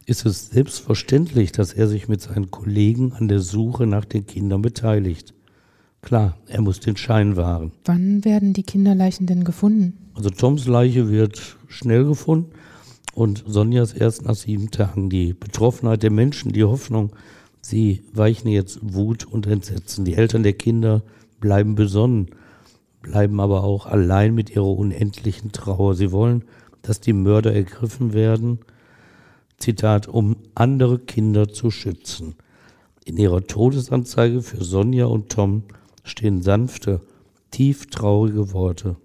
ist 0.06 0.26
es 0.26 0.50
selbstverständlich, 0.50 1.52
dass 1.52 1.74
er 1.74 1.88
sich 1.88 2.08
mit 2.08 2.22
seinen 2.22 2.52
Kollegen 2.52 3.14
an 3.14 3.28
der 3.28 3.40
Suche 3.40 3.86
nach 3.86 4.06
den 4.06 4.26
Kindern 4.26 4.62
beteiligt. 4.62 5.34
Klar, 6.02 6.38
er 6.48 6.62
muss 6.62 6.80
den 6.80 6.98
Schein 6.98 7.36
wahren. 7.36 7.72
Wann 7.86 8.26
werden 8.26 8.54
die 8.54 8.64
Kinderleichen 8.64 9.28
denn 9.28 9.44
gefunden? 9.44 10.10
Also 10.16 10.32
Toms 10.32 10.66
Leiche 10.66 11.10
wird 11.10 11.58
schnell 11.68 12.06
gefunden 12.06 12.52
und 13.14 13.44
Sonjas 13.46 13.94
erst 13.94 14.26
nach 14.26 14.36
sieben 14.36 14.72
Tagen. 14.72 15.10
Die 15.10 15.34
Betroffenheit 15.34 16.02
der 16.02 16.12
Menschen, 16.12 16.52
die 16.52 16.64
Hoffnung, 16.64 17.12
sie 17.62 18.04
weichen 18.14 18.50
jetzt 18.50 18.80
Wut 18.82 19.26
und 19.26 19.46
Entsetzen. 19.46 20.06
Die 20.06 20.16
Eltern 20.16 20.42
der 20.42 20.54
Kinder 20.54 21.04
bleiben 21.40 21.76
besonnen, 21.76 22.32
bleiben 23.04 23.40
aber 23.40 23.64
auch 23.64 23.86
allein 23.86 24.34
mit 24.34 24.50
ihrer 24.50 24.66
unendlichen 24.66 25.52
Trauer. 25.52 25.94
Sie 25.94 26.12
wollen, 26.12 26.44
dass 26.82 27.00
die 27.00 27.14
Mörder 27.14 27.54
ergriffen 27.54 28.14
werden 28.14 28.60
Zitat, 29.62 30.08
um 30.08 30.36
andere 30.56 31.00
Kinder 31.00 31.50
zu 31.50 31.72
schützen. 31.72 32.36
In 33.06 33.18
ihrer 33.18 33.46
Todesanzeige 33.46 34.42
für 34.42 34.64
Sonja 34.64 35.06
und 35.06 35.30
Tom 35.30 35.64
stehen 36.04 36.42
sanfte, 36.42 37.02
tief 37.52 37.88
traurige 37.88 38.54
Worte. 38.54 38.96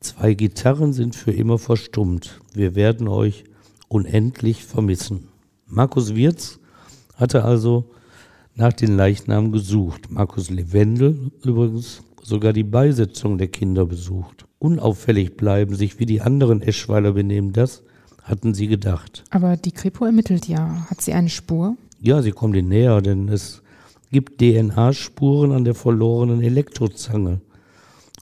Zwei 0.00 0.34
Gitarren 0.34 0.92
sind 0.92 1.16
für 1.16 1.32
immer 1.32 1.58
verstummt. 1.58 2.40
Wir 2.54 2.74
werden 2.74 3.08
euch 3.08 3.44
unendlich 3.88 4.64
vermissen. 4.64 5.28
Markus 5.66 6.14
Wirz 6.14 6.60
hatte 7.16 7.44
also 7.44 7.90
nach 8.54 8.72
den 8.72 8.96
Leichnamen 8.96 9.52
gesucht. 9.52 10.10
Markus 10.10 10.50
Levendel 10.50 11.30
übrigens 11.44 12.02
sogar 12.22 12.52
die 12.52 12.64
Beisetzung 12.64 13.38
der 13.38 13.48
Kinder 13.48 13.86
besucht. 13.86 14.46
Unauffällig 14.58 15.36
bleiben, 15.36 15.74
sich 15.74 15.98
wie 15.98 16.06
die 16.06 16.20
anderen 16.20 16.62
Eschweiler 16.62 17.12
benehmen, 17.12 17.52
das 17.52 17.82
hatten 18.28 18.54
sie 18.54 18.66
gedacht. 18.66 19.24
Aber 19.30 19.56
die 19.56 19.72
Kripo 19.72 20.04
ermittelt 20.04 20.46
ja. 20.48 20.86
Hat 20.90 21.00
sie 21.00 21.12
eine 21.12 21.30
Spur? 21.30 21.76
Ja, 22.00 22.22
sie 22.22 22.32
kommt 22.32 22.56
ihnen 22.56 22.68
näher, 22.68 23.00
denn 23.00 23.28
es 23.28 23.62
gibt 24.10 24.40
DNA-Spuren 24.40 25.52
an 25.52 25.64
der 25.64 25.74
verlorenen 25.74 26.42
Elektrozange 26.42 27.40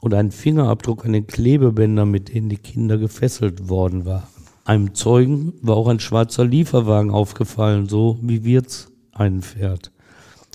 und 0.01 0.15
einen 0.15 0.31
Fingerabdruck 0.31 1.05
an 1.05 1.13
den 1.13 1.27
Klebebändern, 1.27 2.11
mit 2.11 2.33
denen 2.33 2.49
die 2.49 2.57
Kinder 2.57 2.99
gefesselt 2.99 3.69
worden 3.69 4.05
waren. 4.05 4.29
Einem 4.65 4.95
Zeugen 4.95 5.53
war 5.63 5.77
auch 5.77 5.89
ein 5.89 6.01
schwarzer 6.01 6.45
Lieferwagen 6.45 7.11
aufgefallen, 7.11 7.89
so 7.89 8.19
wie 8.23 8.45
Wirz 8.45 8.89
einen 9.13 9.43
fährt. 9.43 9.93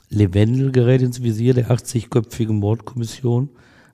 Levendel 0.10 0.72
gerät 0.72 1.02
ins 1.02 1.24
Visier 1.24 1.54
der 1.54 1.70
80-köpfigen 1.70 2.54
Mordkommission, 2.54 3.50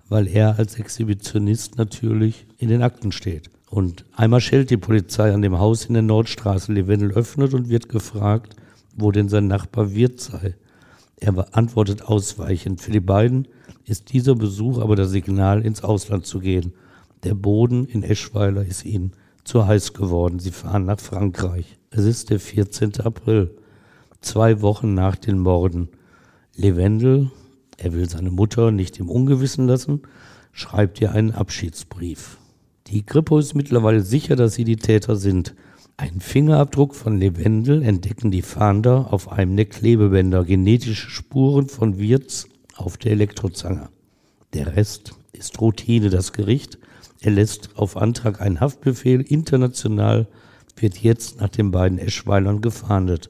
weil 0.09 0.27
er 0.27 0.57
als 0.57 0.79
Exhibitionist 0.79 1.77
natürlich 1.77 2.47
in 2.57 2.69
den 2.69 2.81
Akten 2.81 3.11
steht. 3.11 3.51
Und 3.77 4.05
einmal 4.15 4.41
schellt 4.41 4.71
die 4.71 4.77
Polizei 4.77 5.31
an 5.31 5.43
dem 5.43 5.59
Haus 5.59 5.85
in 5.85 5.93
der 5.93 6.01
Nordstraße. 6.01 6.73
Levendel 6.73 7.11
öffnet 7.11 7.53
und 7.53 7.69
wird 7.69 7.89
gefragt, 7.89 8.55
wo 8.95 9.11
denn 9.11 9.29
sein 9.29 9.45
Nachbar 9.45 9.93
Wirt 9.93 10.19
sei. 10.19 10.55
Er 11.17 11.55
antwortet 11.55 12.01
ausweichend. 12.01 12.81
Für 12.81 12.89
die 12.89 12.99
beiden 12.99 13.47
ist 13.85 14.11
dieser 14.13 14.33
Besuch 14.33 14.79
aber 14.79 14.95
das 14.95 15.11
Signal, 15.11 15.63
ins 15.63 15.83
Ausland 15.83 16.25
zu 16.25 16.39
gehen. 16.39 16.73
Der 17.23 17.35
Boden 17.35 17.85
in 17.85 18.01
Eschweiler 18.01 18.65
ist 18.65 18.83
ihnen 18.83 19.11
zu 19.43 19.67
heiß 19.67 19.93
geworden. 19.93 20.39
Sie 20.39 20.49
fahren 20.49 20.85
nach 20.85 20.99
Frankreich. 20.99 21.77
Es 21.91 22.03
ist 22.03 22.31
der 22.31 22.39
14. 22.39 23.01
April, 23.01 23.51
zwei 24.21 24.63
Wochen 24.63 24.95
nach 24.95 25.17
den 25.17 25.37
Morden. 25.37 25.89
Levendel, 26.55 27.29
er 27.77 27.93
will 27.93 28.09
seine 28.09 28.31
Mutter 28.31 28.71
nicht 28.71 28.97
im 28.97 29.07
Ungewissen 29.07 29.67
lassen, 29.67 30.01
schreibt 30.51 30.99
ihr 30.99 31.11
einen 31.11 31.31
Abschiedsbrief. 31.31 32.39
Die 32.89 33.05
Kripo 33.05 33.37
ist 33.37 33.53
mittlerweile 33.53 34.01
sicher, 34.01 34.37
dass 34.37 34.53
sie 34.53 34.63
die 34.63 34.77
Täter 34.77 35.17
sind. 35.17 35.55
Ein 35.97 36.21
Fingerabdruck 36.21 36.95
von 36.95 37.19
Levendel 37.19 37.83
entdecken 37.83 38.31
die 38.31 38.41
Fahnder 38.41 39.11
auf 39.11 39.29
einem 39.29 39.57
der 39.57 39.65
Klebebänder, 39.65 40.45
genetische 40.45 41.09
Spuren 41.09 41.67
von 41.67 41.99
Wirz 41.99 42.47
auf 42.77 42.95
der 42.95 43.11
Elektrozange. 43.11 43.89
Der 44.53 44.77
Rest 44.77 45.15
ist 45.33 45.59
Routine. 45.59 46.09
Das 46.09 46.31
Gericht 46.31 46.77
erlässt 47.19 47.71
auf 47.75 47.97
Antrag 47.97 48.39
einen 48.39 48.61
Haftbefehl. 48.61 49.19
International 49.21 50.27
wird 50.77 50.99
jetzt 50.99 51.41
nach 51.41 51.49
den 51.49 51.71
beiden 51.71 51.97
Eschweilern 51.97 52.61
gefahndet. 52.61 53.29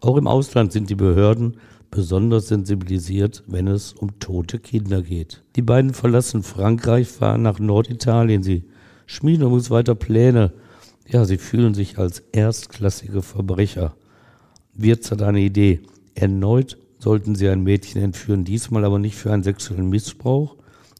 Auch 0.00 0.18
im 0.18 0.26
Ausland 0.26 0.72
sind 0.72 0.90
die 0.90 0.96
Behörden 0.96 1.56
besonders 1.90 2.48
sensibilisiert, 2.48 3.42
wenn 3.46 3.68
es 3.68 3.94
um 3.94 4.18
tote 4.18 4.58
Kinder 4.58 5.00
geht. 5.00 5.42
Die 5.56 5.62
beiden 5.62 5.94
verlassen 5.94 6.42
Frankreich, 6.42 7.08
fahren 7.08 7.40
nach 7.40 7.58
Norditalien. 7.58 8.42
Sie 8.42 8.64
schmieden 9.08 9.46
übrigens 9.46 9.70
weiter 9.70 9.96
Pläne. 9.96 10.52
Ja, 11.08 11.24
sie 11.24 11.38
fühlen 11.38 11.74
sich 11.74 11.98
als 11.98 12.20
erstklassige 12.30 13.22
Verbrecher. 13.22 13.96
Wirz 14.74 15.10
hat 15.10 15.22
eine 15.22 15.40
Idee. 15.40 15.80
Erneut 16.14 16.78
sollten 16.98 17.34
sie 17.34 17.48
ein 17.48 17.62
Mädchen 17.62 18.02
entführen, 18.02 18.44
diesmal 18.44 18.84
aber 18.84 18.98
nicht 18.98 19.16
für 19.16 19.32
einen 19.32 19.42
sexuellen 19.42 19.88
Missbrauch 19.88 20.56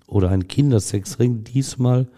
oder 0.06 0.30
einen 0.30 0.48
Kindersexring. 0.48 1.44
Diesmal 1.44 2.08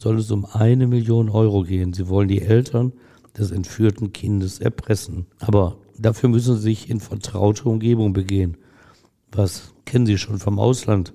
soll 0.00 0.18
es 0.18 0.30
um 0.30 0.46
eine 0.46 0.86
Million 0.86 1.28
Euro 1.28 1.62
gehen. 1.62 1.92
Sie 1.92 2.08
wollen 2.08 2.28
die 2.28 2.42
Eltern 2.42 2.92
des 3.36 3.50
entführten 3.50 4.12
Kindes 4.12 4.60
erpressen. 4.60 5.26
Aber 5.40 5.76
dafür 5.98 6.30
müssen 6.30 6.56
sie 6.56 6.62
sich 6.62 6.88
in 6.88 7.00
vertraute 7.00 7.68
Umgebung 7.68 8.12
begehen. 8.12 8.56
Was 9.30 9.74
kennen 9.84 10.06
Sie 10.06 10.16
schon 10.16 10.38
vom 10.38 10.58
Ausland? 10.58 11.12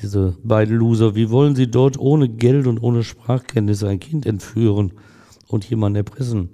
Diese 0.00 0.36
beiden 0.42 0.76
Loser, 0.76 1.14
wie 1.14 1.30
wollen 1.30 1.56
sie 1.56 1.70
dort 1.70 1.98
ohne 1.98 2.28
Geld 2.28 2.66
und 2.66 2.78
ohne 2.78 3.02
Sprachkenntnisse 3.02 3.88
ein 3.88 4.00
Kind 4.00 4.26
entführen 4.26 4.92
und 5.48 5.68
jemanden 5.68 5.96
erpressen? 5.96 6.50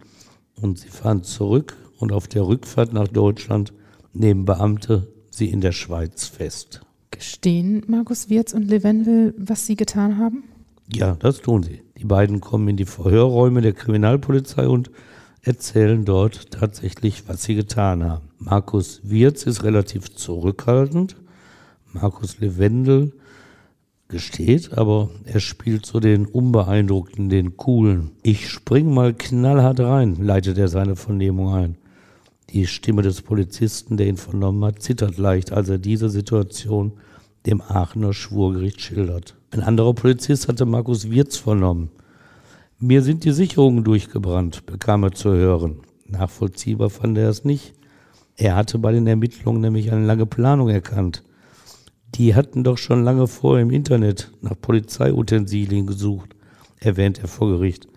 Und 0.61 0.79
sie 0.79 0.89
fahren 0.89 1.23
zurück 1.23 1.77
und 1.99 2.13
auf 2.13 2.29
der 2.29 2.47
Rückfahrt 2.47 2.93
nach 2.93 3.09
Deutschland 3.09 3.73
nehmen 4.13 4.45
Beamte 4.45 5.09
sie 5.31 5.51
in 5.51 5.61
der 5.61 5.73
Schweiz 5.73 6.27
fest. 6.27 6.81
Gestehen 7.11 7.83
Markus 7.87 8.31
Wirz 8.31 8.53
und 8.55 8.69
Levendel, 8.69 9.35
was 9.37 9.67
sie 9.67 9.77
getan 9.77 10.19
haben? 10.19 10.45
Ja, 10.93 11.17
das 11.19 11.41
tun 11.41 11.63
sie. 11.63 11.83
Die 11.99 12.05
beiden 12.05 12.41
kommen 12.41 12.69
in 12.69 12.77
die 12.77 12.85
Verhörräume 12.85 13.61
der 13.61 13.73
Kriminalpolizei 13.73 14.69
und 14.69 14.91
erzählen 15.43 16.05
dort 16.05 16.51
tatsächlich, 16.51 17.29
was 17.29 17.45
sie 17.45 17.55
getan 17.55 18.05
haben. 18.05 18.29
Markus 18.39 19.01
Wirz 19.05 19.45
ist 19.45 19.63
relativ 19.63 20.15
zurückhaltend. 20.15 21.17
Markus 21.93 22.41
Levendel 22.41 23.13
gesteht, 24.09 24.77
aber 24.77 25.11
er 25.25 25.41
spielt 25.41 25.87
so 25.87 26.01
den 26.01 26.27
Unbeeindruckten, 26.27 27.29
den 27.29 27.57
Coolen. 27.57 28.13
Ich 28.23 28.49
spring 28.49 28.93
mal 28.93 29.15
knallhart 29.15 29.81
rein, 29.81 30.17
leitet 30.17 30.59
er 30.59 30.69
seine 30.69 30.97
Vernehmung 30.97 31.55
ein. 31.55 31.77
Die 32.51 32.67
Stimme 32.67 33.03
des 33.03 33.23
Polizisten, 33.23 33.97
der 33.97 34.07
ihn 34.07 34.17
vernommen 34.17 34.65
hat, 34.65 34.83
zittert 34.83 35.17
leicht, 35.17 35.53
als 35.53 35.69
er 35.69 35.79
diese 35.79 36.09
Situation 36.09 36.93
dem 37.47 37.61
Aachener 37.61 38.13
Schwurgericht 38.13 38.81
schildert. 38.81 39.37
Ein 39.51 39.63
anderer 39.63 39.95
Polizist 39.95 40.49
hatte 40.49 40.67
Markus 40.67 41.11
Wirz 41.11 41.37
vernommen. 41.37 41.91
Mir 42.79 43.03
sind 43.03 43.25
die 43.25 43.33
Sicherungen 43.33 43.85
durchgebrannt, 43.85 44.67
bekam 44.67 45.05
er 45.05 45.13
zu 45.13 45.31
hören. 45.31 45.81
Nachvollziehbar 46.07 46.91
fand 46.91 47.19
er 47.19 47.29
es 47.29 47.45
nicht. 47.45 47.75
Er 48.37 48.57
hatte 48.57 48.79
bei 48.79 48.93
den 48.93 49.07
Ermittlungen 49.07 49.61
nämlich 49.61 49.93
eine 49.93 50.05
lange 50.05 50.27
Planung 50.27 50.69
erkannt. 50.69 51.23
Die 52.15 52.37
hatten 52.37 52.63
doch 52.63 52.79
schon 52.79 53.03
lange 53.03 53.27
vor 53.27 53.59
im 53.59 53.71
Internet 53.71 54.31
nach 54.41 54.55
Polizeiutensilien 54.61 55.85
gesucht, 55.85 56.37
erwähnt 56.79 57.19
er 57.19 57.27
vor 57.27 57.49
Gericht. 57.49 57.89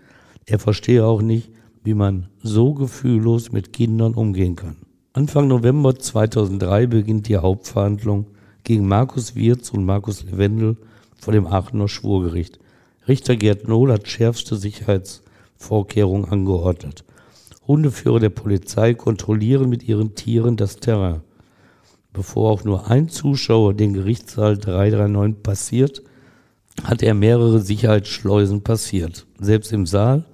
Er 0.47 0.57
verstehe 0.57 1.05
auch 1.05 1.21
nicht, 1.21 1.51
wie 1.83 1.93
man 1.93 2.27
so 2.41 2.73
gefühllos 2.73 3.51
mit 3.51 3.73
Kindern 3.73 4.15
umgehen 4.15 4.55
kann. 4.55 4.77
Anfang 5.13 5.47
November 5.47 5.95
2003 5.95 6.87
beginnt 6.87 7.27
die 7.27 7.37
Hauptverhandlung 7.37 8.25
gegen 8.63 8.87
Markus 8.87 9.35
Wirz 9.35 9.69
und 9.69 9.85
Markus 9.85 10.23
Levendel 10.23 10.77
vor 11.19 11.33
dem 11.33 11.45
Aachener 11.45 11.87
Schwurgericht. 11.87 12.59
Richter 13.07 13.35
Gerd 13.35 13.67
Nohl 13.67 13.91
hat 13.91 14.07
schärfste 14.07 14.55
Sicherheitsvorkehrungen 14.55 16.29
angeordnet. 16.29 17.03
Hundeführer 17.67 18.19
der 18.19 18.29
Polizei 18.29 18.95
kontrollieren 18.95 19.69
mit 19.69 19.83
ihren 19.87 20.15
Tieren 20.15 20.57
das 20.57 20.77
Terrain. 20.77 21.21
Bevor 22.17 22.49
auch 22.49 22.63
nur 22.63 22.89
ein 22.89 23.09
Zuschauer 23.09 23.75
den 23.75 23.93
Gerichtssaal 23.93 24.57
339 24.57 25.43
passiert, 25.43 26.01
hat 26.83 27.03
er 27.03 27.13
mehrere 27.13 27.59
Sicherheitsschleusen 27.59 28.63
passiert. 28.63 29.27
Selbst 29.39 29.71
im 29.71 29.85
Saal 29.85 30.25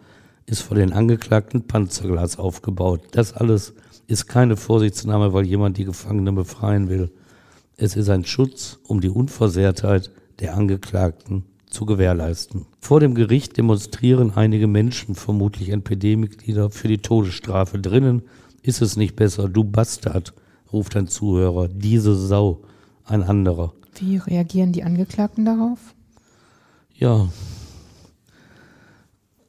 ist 0.46 0.62
vor 0.62 0.78
den 0.78 0.94
Angeklagten 0.94 1.68
Panzerglas 1.68 2.40
aufgebaut. 2.40 3.02
Das 3.12 3.34
alles 3.34 3.74
ist 4.08 4.28
keine 4.28 4.56
Vorsichtsnahme, 4.56 5.34
weil 5.34 5.46
jemand 5.46 5.76
die 5.76 5.84
Gefangenen 5.84 6.36
befreien 6.36 6.88
will. 6.88 7.12
Es 7.76 7.98
ist 7.98 8.08
ein 8.08 8.24
Schutz, 8.24 8.80
um 8.88 9.02
die 9.02 9.10
Unversehrtheit 9.10 10.10
der 10.40 10.56
Angeklagten 10.56 11.44
zu 11.70 11.86
gewährleisten. 11.86 12.66
Vor 12.80 13.02
dem 13.02 13.14
Gericht 13.14 13.58
demonstrieren 13.58 14.32
einige 14.38 14.68
Menschen, 14.68 15.16
vermutlich 15.16 15.68
NPD-Mitglieder, 15.68 16.70
für 16.70 16.88
die 16.88 17.00
Todesstrafe. 17.00 17.78
Drinnen 17.78 18.22
ist 18.62 18.82
es 18.82 18.96
nicht 18.96 19.18
besser. 19.18 19.50
Du 19.50 19.66
Bastard, 19.66 20.34
ruft 20.74 20.96
ein 20.98 21.08
Zuhörer. 21.08 21.68
Diese 21.68 22.16
Sau, 22.16 22.62
ein 23.06 23.24
anderer. 23.24 23.74
Wie 23.96 24.18
reagieren 24.18 24.72
die 24.72 24.84
Angeklagten 24.84 25.46
darauf? 25.46 25.94
Ja, 26.96 27.30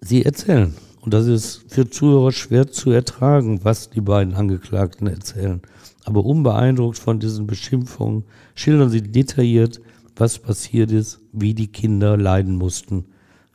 sie 0.00 0.24
erzählen. 0.24 0.74
Und 1.00 1.12
das 1.12 1.26
ist 1.26 1.64
für 1.68 1.88
Zuhörer 1.88 2.32
schwer 2.32 2.70
zu 2.70 2.90
ertragen, 2.90 3.60
was 3.62 3.90
die 3.90 4.00
beiden 4.00 4.34
Angeklagten 4.34 5.06
erzählen. 5.06 5.60
Aber 6.04 6.24
unbeeindruckt 6.24 6.98
von 6.98 7.20
diesen 7.20 7.46
Beschimpfungen 7.46 8.24
schildern 8.54 8.90
sie 8.90 9.02
detailliert, 9.02 9.80
was 10.16 10.38
passiert 10.38 10.92
ist, 10.92 11.20
wie 11.32 11.54
die 11.54 11.68
Kinder 11.68 12.16
leiden 12.16 12.56
mussten. 12.56 13.06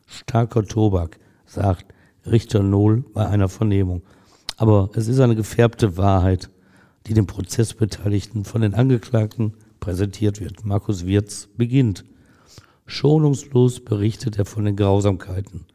Starker 0.06 0.64
Tobak, 0.64 1.18
sagt 1.46 1.86
Richter 2.26 2.62
Nohl 2.62 3.04
bei 3.14 3.26
einer 3.26 3.48
Vernehmung. 3.48 4.02
Aber 4.56 4.90
es 4.94 5.08
ist 5.08 5.20
eine 5.20 5.36
gefärbte 5.36 5.96
Wahrheit, 5.96 6.50
die 7.06 7.14
den 7.14 7.26
Prozessbeteiligten 7.26 8.44
von 8.44 8.60
den 8.60 8.74
Angeklagten 8.74 9.54
präsentiert 9.80 10.40
wird. 10.40 10.64
Markus 10.64 11.06
Wirz 11.06 11.48
beginnt. 11.56 12.04
Schonungslos 12.86 13.80
berichtet 13.80 14.38
er 14.38 14.44
von 14.44 14.64
den 14.64 14.76
Grausamkeiten. 14.76 15.66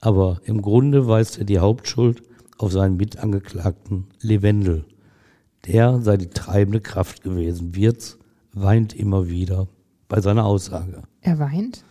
Aber 0.00 0.40
im 0.44 0.62
Grunde 0.62 1.06
weist 1.06 1.38
er 1.38 1.44
die 1.44 1.58
Hauptschuld 1.58 2.22
auf 2.58 2.72
seinen 2.72 2.96
Mitangeklagten 2.96 4.06
Levendel. 4.20 4.84
Der 5.66 6.00
sei 6.00 6.16
die 6.16 6.28
treibende 6.28 6.80
Kraft 6.80 7.22
gewesen. 7.22 7.74
Wirz 7.74 8.18
weint 8.52 8.94
immer 8.94 9.28
wieder 9.28 9.68
bei 10.08 10.20
seiner 10.20 10.44
Aussage. 10.44 11.02
Er 11.20 11.38
weint? 11.38 11.84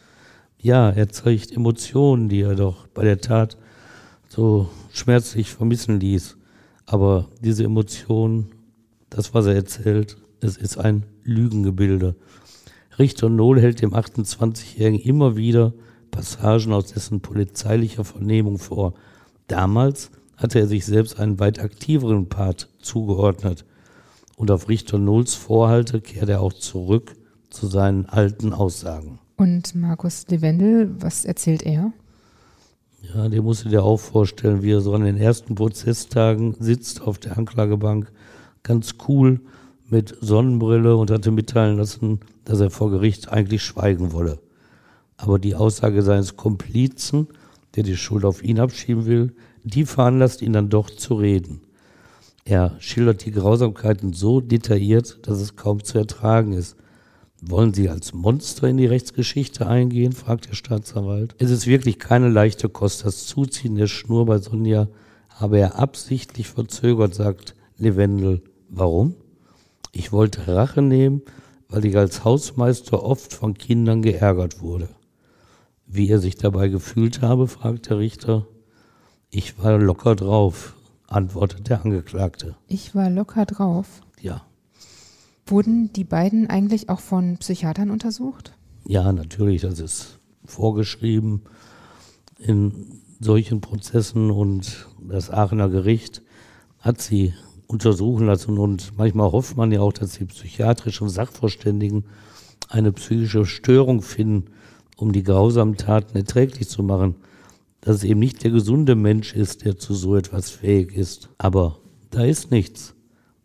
Ja, 0.58 0.90
er 0.90 1.10
zeigt 1.10 1.52
Emotionen, 1.52 2.30
die 2.30 2.42
er 2.42 2.56
doch 2.56 2.88
bei 2.88 3.04
der 3.04 3.22
Tat 3.22 3.58
so 4.30 4.70
schmerzlich 4.92 5.52
vermissen 5.52 6.00
ließ. 6.00 6.38
Aber 6.86 7.28
diese 7.42 7.64
Emotionen, 7.64 8.52
das, 9.10 9.34
was 9.34 9.46
er 9.46 9.56
erzählt, 9.56 10.18
es 10.42 10.58
ist 10.58 10.78
ein 10.78 11.06
Lügengebilde. 11.24 12.16
Richter 12.98 13.30
Nohl 13.30 13.60
hält 13.60 13.82
dem 13.82 13.94
28-Jährigen 13.94 15.00
immer 15.00 15.36
wieder 15.36 15.74
Passagen 16.12 16.72
aus 16.72 16.88
dessen 16.88 17.20
polizeilicher 17.20 18.06
Vernehmung 18.06 18.58
vor. 18.58 18.94
Damals 19.48 20.12
hatte 20.38 20.60
er 20.60 20.68
sich 20.68 20.86
selbst 20.86 21.20
einen 21.20 21.40
weit 21.40 21.60
aktiveren 21.60 22.30
Part 22.30 22.70
zugeordnet. 22.80 23.66
Und 24.38 24.52
auf 24.52 24.70
Richter 24.70 24.98
Nohls 24.98 25.34
Vorhalte 25.34 26.02
kehrt 26.02 26.30
er 26.30 26.42
auch 26.42 26.54
zurück 26.54 27.16
zu 27.50 27.68
seinen 27.68 28.06
alten 28.06 28.54
Aussagen. 28.54 29.20
Und 29.38 29.76
Markus 29.76 30.26
Levendel, 30.30 30.96
was 31.00 31.26
erzählt 31.26 31.64
er? 31.64 31.92
Ja, 33.14 33.30
den 33.30 33.44
musst 33.44 33.66
du 33.66 33.70
dir 33.70 33.84
auch 33.84 34.00
vorstellen, 34.00 34.64
wie 34.64 34.72
er 34.72 34.82
so 34.82 34.94
an 34.94 35.04
den 35.04 35.18
ersten 35.18 35.56
Prozesstagen 35.56 36.56
sitzt 36.60 37.02
auf 37.02 37.18
der 37.18 37.38
Anklagebank, 37.38 38.12
ganz 38.66 38.96
cool 39.08 39.40
mit 39.90 40.16
Sonnenbrille 40.20 40.98
und 40.98 41.12
hatte 41.12 41.32
mitteilen 41.32 41.78
lassen, 41.78 42.20
dass 42.44 42.60
er 42.60 42.70
vor 42.70 42.92
Gericht 42.92 43.32
eigentlich 43.32 43.64
schweigen 43.64 44.12
wolle. 44.12 44.40
Aber 45.16 45.40
die 45.40 45.56
Aussage 45.56 46.02
seines 46.02 46.36
Komplizen, 46.36 47.28
der 47.76 47.84
die 47.84 47.96
Schuld 47.96 48.26
auf 48.26 48.44
ihn 48.44 48.60
abschieben 48.60 49.06
will, 49.06 49.34
die 49.64 49.86
veranlasst 49.86 50.42
ihn 50.42 50.54
dann 50.54 50.70
doch 50.70 50.90
zu 50.90 51.16
reden. 51.16 51.62
Er 52.44 52.76
schildert 52.80 53.26
die 53.26 53.32
Grausamkeiten 53.32 54.14
so 54.14 54.42
detailliert, 54.42 55.20
dass 55.24 55.40
es 55.40 55.56
kaum 55.56 55.84
zu 55.84 55.98
ertragen 55.98 56.54
ist. 56.54 56.76
Wollen 57.42 57.74
Sie 57.74 57.90
als 57.90 58.14
Monster 58.14 58.68
in 58.68 58.78
die 58.78 58.86
Rechtsgeschichte 58.86 59.68
eingehen? 59.68 60.14
fragt 60.14 60.50
der 60.50 60.56
Staatsanwalt. 60.56 61.36
Es 61.38 61.50
ist 61.50 61.68
wirklich 61.68 62.00
keine 62.00 62.30
leichte 62.30 62.70
Kost. 62.70 63.06
Das 63.06 63.26
Zuziehen 63.26 63.76
der 63.76 63.88
Schnur 63.88 64.26
bei 64.26 64.38
Sonja 64.38 64.88
habe 65.30 65.60
er 65.60 65.80
absichtlich 65.80 66.48
verzögert, 66.48 67.16
sagt 67.16 67.56
Levendel. 67.78 68.42
Warum? 68.70 69.16
Ich 69.92 70.12
wollte 70.12 70.48
Rache 70.48 70.82
nehmen, 70.82 71.22
weil 71.70 71.86
ich 71.86 71.98
als 71.98 72.24
Hausmeister 72.24 73.04
oft 73.04 73.34
von 73.34 73.54
Kindern 73.54 74.02
geärgert 74.02 74.62
wurde. 74.62 74.90
Wie 75.88 76.10
er 76.10 76.20
sich 76.20 76.36
dabei 76.36 76.68
gefühlt 76.68 77.22
habe, 77.22 77.48
fragt 77.48 77.90
der 77.90 78.00
Richter. 78.00 78.48
Ich 79.30 79.60
war 79.60 79.78
locker 79.78 80.16
drauf, 80.16 80.76
antwortet 81.08 81.70
der 81.70 81.84
Angeklagte. 81.84 82.56
Ich 82.68 82.96
war 82.96 83.10
locker 83.10 83.46
drauf. 83.46 84.02
Ja. 84.20 84.46
Wurden 85.46 85.94
die 85.94 86.04
beiden 86.04 86.50
eigentlich 86.50 86.90
auch 86.90 87.00
von 87.00 87.38
Psychiatern 87.38 87.92
untersucht? 87.92 88.54
Ja, 88.88 89.12
natürlich, 89.12 89.62
das 89.62 89.80
ist 89.80 90.20
vorgeschrieben 90.44 91.44
in 92.38 93.02
solchen 93.20 93.62
Prozessen 93.62 94.32
und 94.32 94.88
das 95.00 95.30
Aachener 95.30 95.70
Gericht 95.70 96.22
hat 96.80 97.02
sie 97.02 97.34
untersuchen 97.68 98.28
lassen 98.28 98.58
und 98.58 98.98
manchmal 98.98 99.32
hofft 99.32 99.58
man 99.58 99.72
ja 99.72 99.82
auch, 99.82 99.94
dass 99.94 100.14
die 100.14 100.26
psychiatrischen 100.26 101.10
Sachverständigen 101.10 102.06
eine 102.70 102.92
psychische 102.92 103.46
Störung 103.46 104.02
finden, 104.02 104.52
um 104.98 105.12
die 105.12 105.24
grausamen 105.24 105.78
Taten 105.78 106.18
erträglich 106.18 106.70
zu 106.70 106.84
machen. 106.84 107.16
Dass 107.82 107.98
es 107.98 108.04
eben 108.04 108.20
nicht 108.20 108.44
der 108.44 108.52
gesunde 108.52 108.96
Mensch 108.96 109.36
ist, 109.36 109.66
der 109.66 109.78
zu 109.78 109.94
so 109.94 110.16
etwas 110.16 110.50
fähig 110.50 110.96
ist. 110.96 111.30
Aber 111.38 111.80
da 112.10 112.24
ist 112.24 112.50
nichts, 112.50 112.96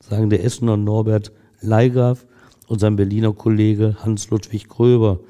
sagen 0.00 0.30
der 0.30 0.44
Essener 0.44 0.76
Norbert 0.76 1.32
Leigraf 1.60 2.26
und 2.68 2.78
sein 2.78 2.96
Berliner 2.96 3.32
Kollege 3.32 3.96
Hans-Ludwig 4.00 4.68
Gröber. 4.68 5.20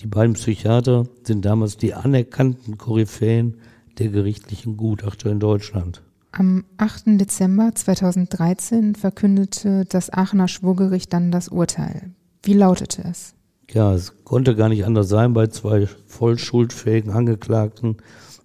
Die 0.00 0.06
beiden 0.06 0.34
Psychiater 0.34 1.06
sind 1.22 1.44
damals 1.44 1.76
die 1.76 1.94
anerkannten 1.94 2.78
Koryphäen 2.78 3.58
der 3.98 4.08
gerichtlichen 4.08 4.76
Gutachter 4.76 5.30
in 5.30 5.38
Deutschland. 5.38 6.02
Am 6.34 6.64
8. 6.78 7.20
Dezember 7.20 7.72
2013 7.74 8.94
verkündete 8.94 9.84
das 9.84 10.10
Aachener 10.10 10.48
Schwurgericht 10.48 11.12
dann 11.12 11.30
das 11.30 11.48
Urteil. 11.48 12.12
Wie 12.42 12.54
lautete 12.54 13.02
es? 13.04 13.34
Ja, 13.70 13.92
es 13.92 14.24
konnte 14.24 14.56
gar 14.56 14.70
nicht 14.70 14.86
anders 14.86 15.10
sein. 15.10 15.34
Bei 15.34 15.48
zwei 15.48 15.86
voll 16.06 16.38
schuldfähigen 16.38 17.12
Angeklagten 17.12 17.98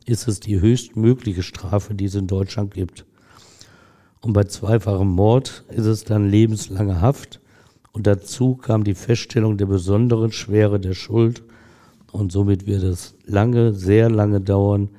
ist 0.05 0.27
es 0.27 0.41
die 0.41 0.59
höchstmögliche 0.59 1.43
Strafe, 1.43 1.95
die 1.95 2.05
es 2.05 2.15
in 2.15 2.27
Deutschland 2.27 2.73
gibt. 2.73 3.05
Und 4.19 4.33
bei 4.33 4.43
zweifachem 4.43 5.07
Mord 5.07 5.63
ist 5.69 5.85
es 5.85 6.03
dann 6.03 6.29
lebenslange 6.29 6.99
Haft. 6.99 7.39
Und 7.93 8.05
dazu 8.05 8.55
kam 8.55 8.83
die 8.83 8.95
Feststellung 8.95 9.57
der 9.57 9.65
besonderen 9.65 10.33
Schwere 10.33 10.81
der 10.81 10.93
Schuld. 10.93 11.41
Und 12.11 12.33
somit 12.33 12.67
wird 12.67 12.83
es 12.83 13.15
lange, 13.23 13.73
sehr 13.73 14.09
lange 14.09 14.41
dauern, 14.41 14.89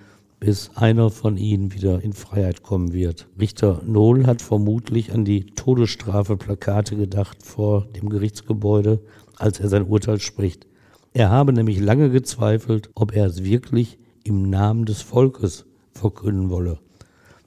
bis 0.40 0.70
einer 0.76 1.10
von 1.10 1.36
ihnen 1.36 1.72
wieder 1.72 2.02
in 2.02 2.12
Freiheit 2.12 2.62
kommen 2.62 2.92
wird. 2.92 3.26
Richter 3.40 3.82
Nohl 3.84 4.26
hat 4.26 4.40
vermutlich 4.42 5.12
an 5.12 5.24
die 5.24 5.46
Todesstrafe-Plakate 5.46 6.96
gedacht 6.96 7.42
vor 7.42 7.86
dem 7.96 8.08
Gerichtsgebäude, 8.08 9.00
als 9.36 9.60
er 9.60 9.68
sein 9.68 9.86
Urteil 9.86 10.20
spricht. 10.20 10.66
Er 11.12 11.30
habe 11.30 11.52
nämlich 11.52 11.80
lange 11.80 12.10
gezweifelt, 12.10 12.90
ob 12.94 13.14
er 13.14 13.26
es 13.26 13.44
wirklich 13.44 13.98
im 14.22 14.48
Namen 14.48 14.84
des 14.84 15.02
Volkes 15.02 15.66
verkünden 15.92 16.50
wolle. 16.50 16.78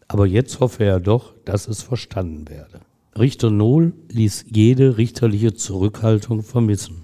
Aber 0.07 0.25
jetzt 0.25 0.59
hoffe 0.59 0.83
er 0.83 0.99
doch, 0.99 1.33
dass 1.45 1.67
es 1.67 1.81
verstanden 1.81 2.49
werde. 2.49 2.81
Richter 3.17 3.49
Nohl 3.49 3.93
ließ 4.09 4.45
jede 4.53 4.97
richterliche 4.97 5.53
Zurückhaltung 5.53 6.43
vermissen. 6.43 7.00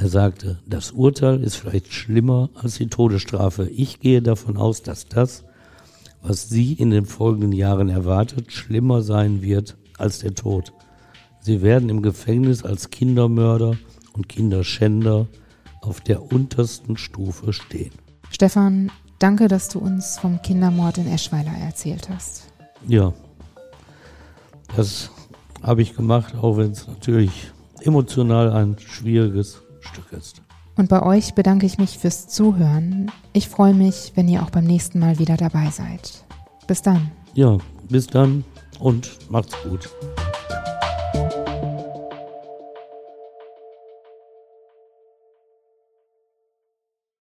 Er 0.00 0.08
sagte, 0.08 0.60
das 0.64 0.92
Urteil 0.92 1.42
ist 1.42 1.56
vielleicht 1.56 1.92
schlimmer 1.92 2.50
als 2.54 2.76
die 2.76 2.86
Todesstrafe. 2.86 3.68
Ich 3.68 3.98
gehe 3.98 4.22
davon 4.22 4.56
aus, 4.56 4.82
dass 4.82 5.08
das, 5.08 5.42
was 6.22 6.48
Sie 6.48 6.74
in 6.74 6.90
den 6.90 7.04
folgenden 7.04 7.50
Jahren 7.50 7.88
erwartet, 7.88 8.52
schlimmer 8.52 9.02
sein 9.02 9.42
wird 9.42 9.76
als 9.96 10.20
der 10.20 10.36
Tod. 10.36 10.72
Sie 11.40 11.62
werden 11.62 11.88
im 11.88 12.00
Gefängnis 12.00 12.64
als 12.64 12.90
Kindermörder 12.90 13.76
und 14.12 14.28
Kinderschänder 14.28 15.26
auf 15.80 16.00
der 16.00 16.32
untersten 16.32 16.96
Stufe 16.96 17.52
stehen. 17.52 17.92
Stefan, 18.30 18.92
danke, 19.18 19.48
dass 19.48 19.68
du 19.68 19.80
uns 19.80 20.16
vom 20.20 20.40
Kindermord 20.42 20.98
in 20.98 21.08
Eschweiler 21.08 21.56
erzählt 21.60 22.08
hast. 22.08 22.44
Ja, 22.86 23.12
das 24.76 25.10
habe 25.60 25.82
ich 25.82 25.96
gemacht, 25.96 26.36
auch 26.36 26.56
wenn 26.56 26.70
es 26.70 26.86
natürlich 26.86 27.50
emotional 27.80 28.52
ein 28.52 28.76
schwieriges 28.78 29.62
Stück 29.92 30.12
ist. 30.12 30.42
Und 30.76 30.88
bei 30.88 31.02
euch 31.02 31.34
bedanke 31.34 31.66
ich 31.66 31.78
mich 31.78 31.98
fürs 31.98 32.28
Zuhören. 32.28 33.10
Ich 33.32 33.48
freue 33.48 33.74
mich, 33.74 34.12
wenn 34.14 34.28
ihr 34.28 34.42
auch 34.42 34.50
beim 34.50 34.64
nächsten 34.64 35.00
Mal 35.00 35.18
wieder 35.18 35.36
dabei 35.36 35.70
seid. 35.70 36.24
Bis 36.68 36.82
dann. 36.82 37.10
Ja, 37.34 37.58
bis 37.88 38.06
dann 38.06 38.44
und 38.78 39.30
macht's 39.30 39.56
gut. 39.62 39.88